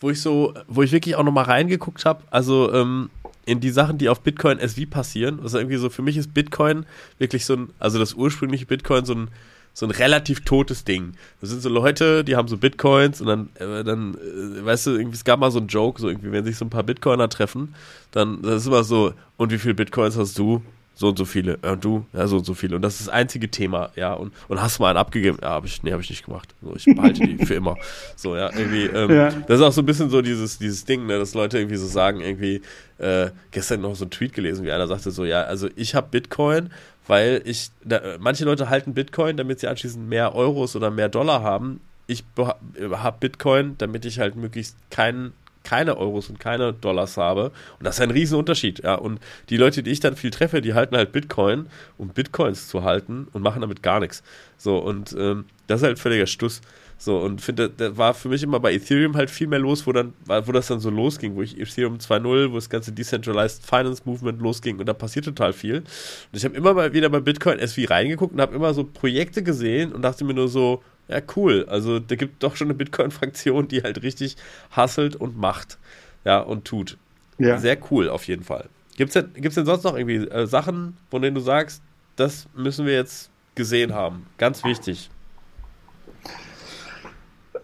[0.00, 3.10] wo ich so, wo ich wirklich auch nochmal reingeguckt habe, also ähm,
[3.46, 5.40] in die Sachen, die auf Bitcoin SV passieren.
[5.42, 6.86] Also irgendwie so, für mich ist Bitcoin
[7.18, 9.28] wirklich so ein, also das ursprüngliche Bitcoin so ein,
[9.74, 11.14] so ein relativ totes Ding.
[11.40, 14.90] Das sind so Leute, die haben so Bitcoins und dann, äh, dann, äh, weißt du,
[14.92, 17.28] irgendwie, es gab mal so einen Joke, so irgendwie, wenn sich so ein paar Bitcoiner
[17.28, 17.74] treffen,
[18.12, 20.62] dann, das ist immer so, und wie viele Bitcoins hast du?
[20.94, 22.76] So und so viele, äh, du, ja, so und so viele.
[22.76, 24.14] Und das ist das einzige Thema, ja.
[24.14, 25.38] Und, und hast du mal einen abgegeben?
[25.42, 26.54] Ja, habe ich, nee, habe ich nicht gemacht.
[26.62, 27.76] So, ich behalte die für immer.
[28.16, 29.30] So, ja, irgendwie, ähm, ja.
[29.30, 31.86] das ist auch so ein bisschen so dieses, dieses Ding, ne, dass Leute irgendwie so
[31.86, 32.62] sagen, irgendwie,
[32.98, 36.08] äh, gestern noch so ein Tweet gelesen, wie einer sagte so, ja, also ich habe
[36.10, 36.70] Bitcoin,
[37.06, 41.42] weil ich, da, manche Leute halten Bitcoin, damit sie anschließend mehr Euros oder mehr Dollar
[41.42, 41.80] haben.
[42.06, 45.32] Ich habe Bitcoin, damit ich halt möglichst keinen
[45.64, 47.50] keine Euros und keine Dollars habe.
[47.78, 48.84] Und das ist ein Riesenunterschied.
[48.84, 48.94] Ja.
[48.94, 51.66] Und die Leute, die ich dann viel treffe, die halten halt Bitcoin,
[51.98, 54.22] um Bitcoins zu halten und machen damit gar nichts.
[54.56, 56.60] So, und ähm, das ist halt völliger Stuss.
[56.96, 59.92] So, und finde, da war für mich immer bei Ethereum halt viel mehr los, wo
[59.92, 64.02] dann, wo das dann so losging, wo ich Ethereum 2.0, wo das ganze Decentralized Finance
[64.04, 65.78] Movement losging und da passiert total viel.
[65.78, 65.86] Und
[66.32, 69.92] ich habe immer mal wieder bei Bitcoin SV reingeguckt und habe immer so Projekte gesehen
[69.92, 71.66] und dachte mir nur so, ja, cool.
[71.68, 74.36] Also da gibt doch schon eine Bitcoin-Fraktion, die halt richtig
[74.70, 75.78] hasselt und macht.
[76.24, 76.96] Ja, und tut.
[77.38, 77.58] Ja.
[77.58, 78.68] Sehr cool, auf jeden Fall.
[78.96, 81.82] Gibt es denn, gibt's denn sonst noch irgendwie äh, Sachen, von denen du sagst,
[82.16, 84.26] das müssen wir jetzt gesehen haben?
[84.38, 85.10] Ganz wichtig.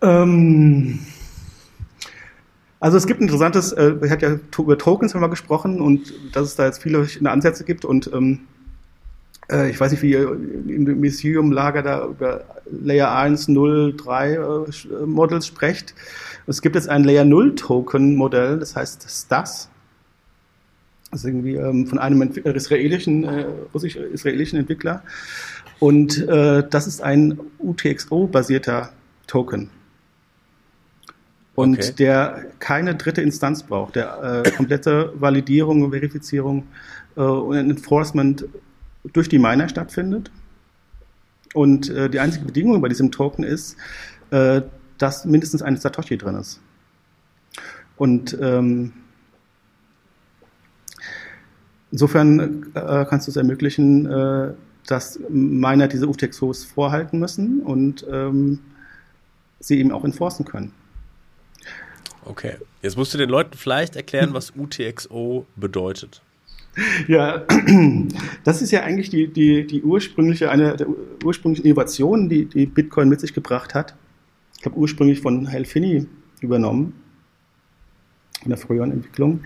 [0.03, 0.99] Ähm,
[2.80, 6.12] also es gibt ein interessantes, äh, ich hatte ja über Tokens haben wir gesprochen und
[6.32, 8.41] dass es da jetzt viele Ansätze gibt und ähm,
[9.51, 15.07] äh, ich weiß nicht, wie ihr im Museum-Lager da über Layer 1, 0, 3 äh,
[15.07, 15.94] Models sprecht.
[16.46, 19.68] Es gibt jetzt ein Layer 0 Token Modell, das heißt STAS.
[21.11, 25.03] Das ist irgendwie ähm, von einem israelischen, äh, russisch-israelischen Entwickler.
[25.80, 28.92] Und äh, das ist ein UTXO-basierter
[29.26, 29.70] Token.
[31.57, 31.92] Und okay.
[31.98, 36.68] der keine dritte Instanz braucht, der äh, komplette Validierung, Verifizierung
[37.16, 38.46] äh, und Enforcement
[39.05, 40.30] durch die Miner stattfindet.
[41.55, 43.76] Und äh, die einzige Bedingung bei diesem Token ist,
[44.30, 44.62] äh,
[44.98, 46.61] dass mindestens eine Satoshi drin ist.
[47.96, 48.92] Und ähm,
[51.90, 54.55] insofern äh, kannst du es ermöglichen, äh,
[54.86, 58.61] dass Miner diese UTXOs vorhalten müssen und ähm,
[59.59, 60.72] sie eben auch enforcen können.
[62.24, 66.22] Okay, jetzt musst du den Leuten vielleicht erklären, was UTXO bedeutet.
[67.08, 67.44] Ja,
[68.44, 70.86] das ist ja eigentlich die, die, die ursprüngliche, eine der
[71.24, 73.94] ursprünglichen Innovationen, die, die Bitcoin mit sich gebracht hat.
[74.58, 76.06] Ich habe ursprünglich von Hal Finney
[76.40, 76.94] übernommen,
[78.44, 79.40] in der früheren Entwicklung.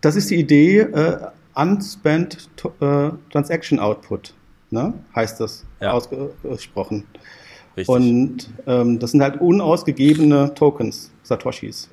[0.00, 1.18] Das ist die Idee, äh,
[1.54, 2.48] Unspent
[2.80, 4.34] äh, Transaction Output,
[4.70, 4.94] ne?
[5.14, 5.92] heißt das ja.
[5.92, 7.04] ausgesprochen.
[7.76, 7.88] Richtig.
[7.88, 11.88] Und ähm, das sind halt unausgegebene Tokens, Satoshis.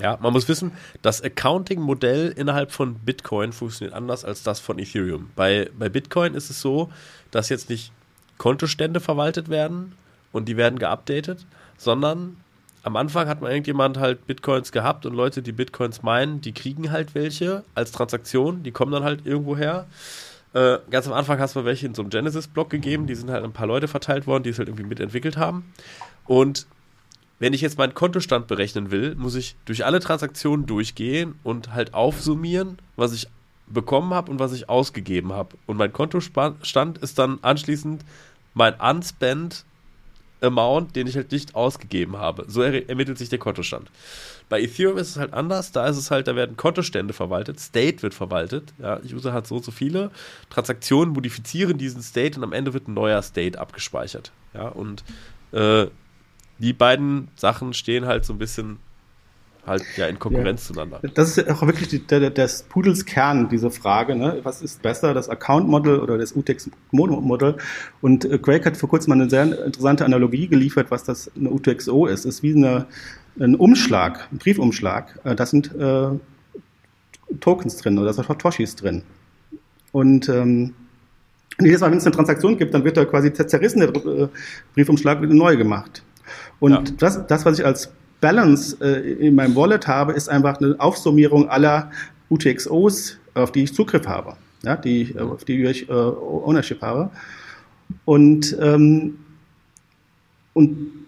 [0.00, 0.72] Ja, man muss wissen,
[1.02, 5.30] das Accounting-Modell innerhalb von Bitcoin funktioniert anders als das von Ethereum.
[5.36, 6.90] Bei, bei Bitcoin ist es so,
[7.30, 7.92] dass jetzt nicht
[8.38, 9.92] Kontostände verwaltet werden
[10.32, 11.46] und die werden geupdatet,
[11.76, 12.36] sondern
[12.82, 16.90] am Anfang hat man irgendjemand halt Bitcoins gehabt und Leute, die Bitcoins meinen, die kriegen
[16.90, 19.86] halt welche als Transaktion, die kommen dann halt irgendwo her.
[20.54, 23.44] Äh, ganz am Anfang hast du welche in so einem Genesis-Block gegeben, die sind halt
[23.44, 25.72] ein paar Leute verteilt worden, die es halt irgendwie mitentwickelt haben.
[26.26, 26.66] Und
[27.40, 31.94] wenn ich jetzt meinen Kontostand berechnen will, muss ich durch alle Transaktionen durchgehen und halt
[31.94, 33.26] aufsummieren, was ich
[33.66, 35.56] bekommen habe und was ich ausgegeben habe.
[35.66, 38.04] Und mein Kontostand ist dann anschließend
[38.54, 39.64] mein Unspent
[40.42, 42.44] Amount, den ich halt nicht ausgegeben habe.
[42.48, 43.90] So ermittelt sich der Kontostand.
[44.48, 45.72] Bei Ethereum ist es halt anders.
[45.72, 48.72] Da ist es halt, da werden Kontostände verwaltet, State wird verwaltet.
[48.78, 50.10] Ja, User hat so und so viele
[50.48, 54.32] Transaktionen, modifizieren diesen State und am Ende wird ein neuer State abgespeichert.
[54.54, 55.04] Ja, und
[55.52, 55.86] äh,
[56.60, 58.78] die beiden Sachen stehen halt so ein bisschen
[59.66, 60.74] halt ja in Konkurrenz ja.
[60.74, 61.00] zueinander.
[61.14, 64.14] Das ist auch wirklich die, der, des Pudels Kern, diese Frage.
[64.14, 64.40] Ne?
[64.42, 67.56] Was ist besser, das Account-Model oder das UTX-Model?
[68.00, 72.06] Und äh, Craig hat vor kurzem eine sehr interessante Analogie geliefert, was das eine UTXO
[72.06, 72.20] ist.
[72.20, 72.86] Es ist wie eine,
[73.38, 75.18] ein Umschlag, ein Briefumschlag.
[75.24, 76.08] Äh, da sind äh,
[77.40, 79.02] Tokens drin oder Satoshis drin.
[79.92, 80.74] Und ähm,
[81.60, 84.28] jedes Mal, wenn es eine Transaktion gibt, dann wird da quasi zerrissen, der äh,
[84.74, 86.02] Briefumschlag wird neu gemacht.
[86.58, 86.82] Und ja.
[86.98, 91.48] das, das, was ich als Balance äh, in meinem Wallet habe, ist einfach eine Aufsummierung
[91.48, 91.90] aller
[92.28, 97.10] UTXOs, auf die ich Zugriff habe, ja, die, auf die ich äh, Ownership habe.
[98.04, 99.18] Und, ähm,
[100.52, 100.99] und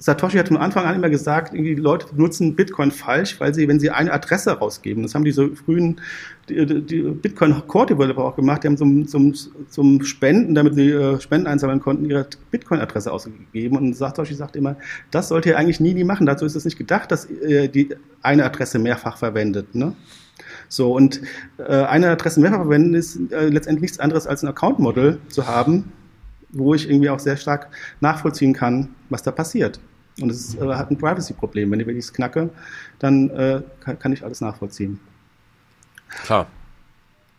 [0.00, 3.80] Satoshi hat von Anfang an immer gesagt, die Leute nutzen Bitcoin falsch, weil sie, wenn
[3.80, 6.00] sie eine Adresse rausgeben, das haben diese frühen
[6.48, 9.34] die, die Bitcoin Core Developer auch gemacht, die haben zum, zum,
[9.68, 13.76] zum Spenden, damit sie äh, Spenden einsammeln konnten, ihre Bitcoin-Adresse ausgegeben.
[13.76, 14.76] Und Satoshi sagt immer,
[15.10, 16.26] das sollt ihr eigentlich nie, nie machen.
[16.26, 19.74] Dazu ist es nicht gedacht, dass ihr die eine Adresse mehrfach verwendet.
[19.74, 19.94] Ne?
[20.68, 21.20] So, und
[21.58, 25.92] äh, eine Adresse mehrfach verwenden ist äh, letztendlich nichts anderes als ein Account-Model zu haben,
[26.50, 27.68] wo ich irgendwie auch sehr stark
[28.00, 29.80] nachvollziehen kann, was da passiert.
[30.20, 31.70] Und es äh, hat ein Privacy-Problem.
[31.70, 32.50] Wenn ich es knacke,
[32.98, 34.98] dann äh, kann, kann, ich alles nachvollziehen.
[36.24, 36.46] Klar.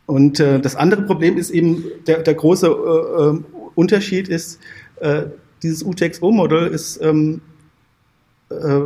[0.05, 4.59] Und äh, das andere Problem ist eben, der, der große äh, ähm, Unterschied ist,
[5.01, 5.23] äh,
[5.61, 7.41] dieses UTXO-Modell ist ähm,
[8.49, 8.81] äh,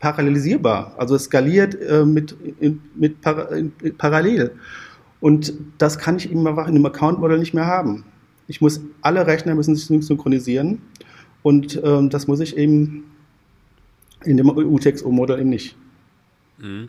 [0.00, 4.52] parallelisierbar, also skaliert mit, in, mit para, in, parallel.
[5.20, 8.04] Und das kann ich eben einfach in einem Account-Modell nicht mehr haben.
[8.46, 10.82] Ich muss, alle Rechner müssen sich synchronisieren
[11.42, 13.04] und ähm, das muss ich eben
[14.26, 15.76] in dem UTXO-Modell eben nicht.
[16.58, 16.88] Mhm.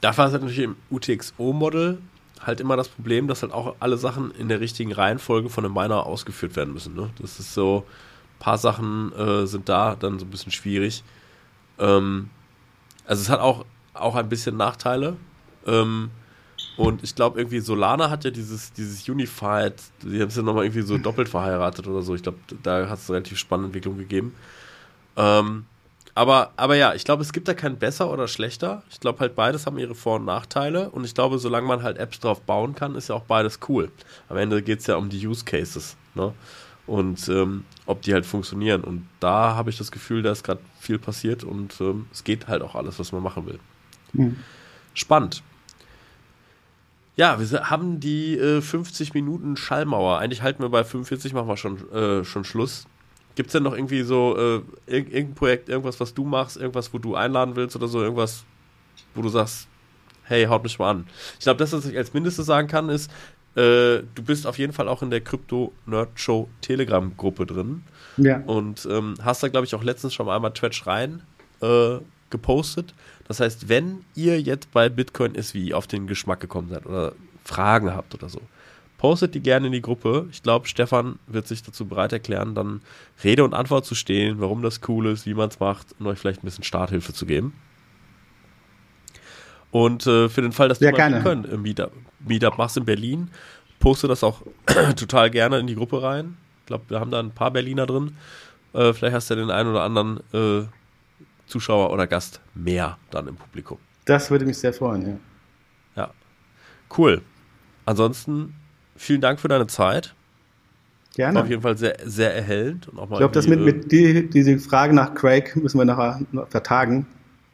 [0.00, 1.98] Dafür ist natürlich im UTXO-Modell
[2.40, 5.74] halt immer das Problem, dass halt auch alle Sachen in der richtigen Reihenfolge von einem
[5.74, 6.94] Miner ausgeführt werden müssen.
[6.94, 7.10] Ne?
[7.20, 7.84] Das ist so,
[8.36, 11.02] ein paar Sachen äh, sind da dann so ein bisschen schwierig.
[11.78, 12.30] Ähm,
[13.04, 13.64] also es hat auch,
[13.94, 15.16] auch ein bisschen Nachteile.
[15.66, 16.10] Ähm,
[16.76, 20.64] und ich glaube, irgendwie Solana hat ja dieses, dieses Unified, die haben es ja nochmal
[20.64, 22.14] irgendwie so doppelt verheiratet oder so.
[22.14, 24.34] Ich glaube, da hat es relativ spannende Entwicklung gegeben.
[25.16, 25.64] Ähm,
[26.18, 28.82] aber, aber ja, ich glaube, es gibt da kein besser oder schlechter.
[28.90, 30.90] Ich glaube halt, beides haben ihre Vor- und Nachteile.
[30.90, 33.92] Und ich glaube, solange man halt Apps drauf bauen kann, ist ja auch beides cool.
[34.28, 35.96] Am Ende geht es ja um die Use Cases.
[36.16, 36.34] Ne?
[36.88, 38.82] Und ähm, ob die halt funktionieren.
[38.82, 42.48] Und da habe ich das Gefühl, da ist gerade viel passiert und ähm, es geht
[42.48, 43.60] halt auch alles, was man machen will.
[44.12, 44.38] Mhm.
[44.94, 45.44] Spannend.
[47.14, 50.18] Ja, wir haben die äh, 50 Minuten Schallmauer.
[50.18, 52.88] Eigentlich halten wir bei 45, machen wir schon, äh, schon Schluss.
[53.38, 56.98] Gibt es denn noch irgendwie so äh, irgendein Projekt, irgendwas, was du machst, irgendwas, wo
[56.98, 58.42] du einladen willst oder so, irgendwas,
[59.14, 59.68] wo du sagst,
[60.24, 61.06] hey, haut mich mal an.
[61.38, 63.12] Ich glaube, das, was ich als Mindestes sagen kann, ist,
[63.54, 67.84] äh, du bist auf jeden Fall auch in der Crypto-Nerd-Show Telegram-Gruppe drin.
[68.16, 68.40] Ja.
[68.40, 71.22] Und ähm, hast da, glaube ich, auch letztens schon mal einmal Twitch rein
[71.62, 71.98] äh,
[72.30, 72.92] gepostet.
[73.28, 77.12] Das heißt, wenn ihr jetzt bei Bitcoin SW auf den Geschmack gekommen seid oder
[77.44, 78.40] Fragen habt oder so,
[78.98, 80.26] postet die gerne in die Gruppe.
[80.30, 82.82] Ich glaube, Stefan wird sich dazu bereit erklären, dann
[83.24, 86.18] Rede und Antwort zu stehen, warum das cool ist, wie man es macht und euch
[86.18, 87.54] vielleicht ein bisschen Starthilfe zu geben.
[89.70, 92.84] Und äh, für den Fall, dass du ja, mal Köln im Meetup, Meetup machst in
[92.84, 93.30] Berlin,
[93.78, 94.42] poste das auch
[94.96, 96.36] total gerne in die Gruppe rein.
[96.60, 98.16] Ich glaube, wir haben da ein paar Berliner drin.
[98.72, 100.66] Äh, vielleicht hast du ja den einen oder anderen äh,
[101.46, 103.78] Zuschauer oder Gast mehr dann im Publikum.
[104.06, 106.02] Das würde mich sehr freuen, ja.
[106.02, 106.10] Ja.
[106.96, 107.22] Cool.
[107.84, 108.54] Ansonsten
[108.98, 110.14] vielen Dank für deine Zeit.
[111.14, 111.36] Gerne.
[111.36, 112.88] War auf jeden Fall sehr, sehr erhellend.
[112.88, 115.84] Und auch mal ich glaube, das mit, mit die, diese Frage nach Craig müssen wir
[115.84, 117.06] nachher vertagen.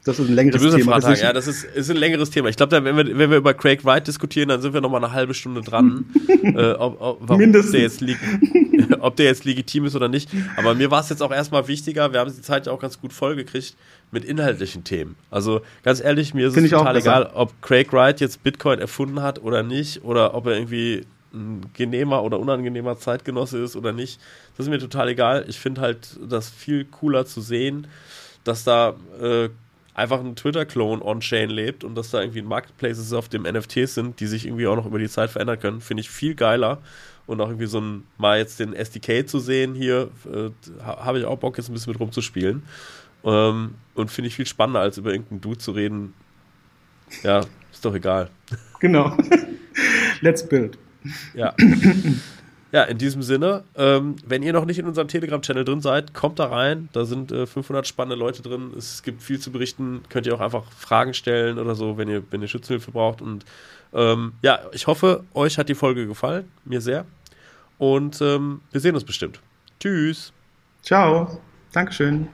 [0.05, 1.01] Das ist ein längeres Thema.
[1.01, 2.51] Das ist, ja, das ist, ist ein längeres Thema.
[2.51, 5.03] Ich glaube, wenn wir, wenn wir über Craig Wright diskutieren, dann sind wir noch mal
[5.03, 6.05] eine halbe Stunde dran,
[6.43, 7.73] äh, ob, ob, warum Mindestens.
[7.73, 8.03] Der jetzt
[9.01, 10.29] ob der jetzt legitim ist oder nicht.
[10.57, 13.01] Aber mir war es jetzt auch erstmal wichtiger, wir haben die Zeit ja auch ganz
[13.01, 13.77] gut vollgekriegt
[14.11, 15.17] mit inhaltlichen Themen.
[15.31, 19.23] Also ganz ehrlich, mir ist Find es total egal, ob Craig Wright jetzt Bitcoin erfunden
[19.23, 24.21] hat oder nicht, oder ob er irgendwie ein genehmer oder unangenehmer Zeitgenosse ist oder nicht.
[24.57, 25.45] Das ist mir total egal.
[25.49, 27.87] Ich finde halt das viel cooler zu sehen,
[28.45, 29.49] dass da äh,
[29.95, 34.27] einfach ein Twitter-Clone on-Chain lebt und dass da irgendwie Marketplaces auf dem NFTs sind, die
[34.27, 36.79] sich irgendwie auch noch über die Zeit verändern können, finde ich viel geiler.
[37.27, 40.51] Und auch irgendwie so ein, mal jetzt den SDK zu sehen hier, äh,
[40.83, 42.63] habe ich auch Bock, jetzt ein bisschen mit rumzuspielen.
[43.25, 46.13] Ähm, und finde ich viel spannender, als über irgendeinen Dude zu reden.
[47.23, 47.41] Ja,
[47.73, 48.29] ist doch egal.
[48.81, 49.17] Genau.
[50.21, 50.77] Let's build.
[51.35, 51.55] Ja.
[52.75, 56.41] Ja, in diesem Sinne, ähm, wenn ihr noch nicht in unserem Telegram-Channel drin seid, kommt
[56.41, 56.89] da rein.
[56.93, 58.73] Da sind äh, 500 spannende Leute drin.
[58.77, 60.03] Es gibt viel zu berichten.
[60.09, 63.23] Könnt ihr auch einfach Fragen stellen oder so, wenn ihr, wenn ihr Schützenhilfe braucht.
[63.23, 63.45] Und
[63.93, 66.51] ähm, ja, ich hoffe, euch hat die Folge gefallen.
[66.65, 67.07] Mir sehr.
[67.79, 69.39] Und ähm, wir sehen uns bestimmt.
[69.79, 70.33] Tschüss.
[70.83, 71.41] Ciao.
[71.71, 72.27] Dankeschön.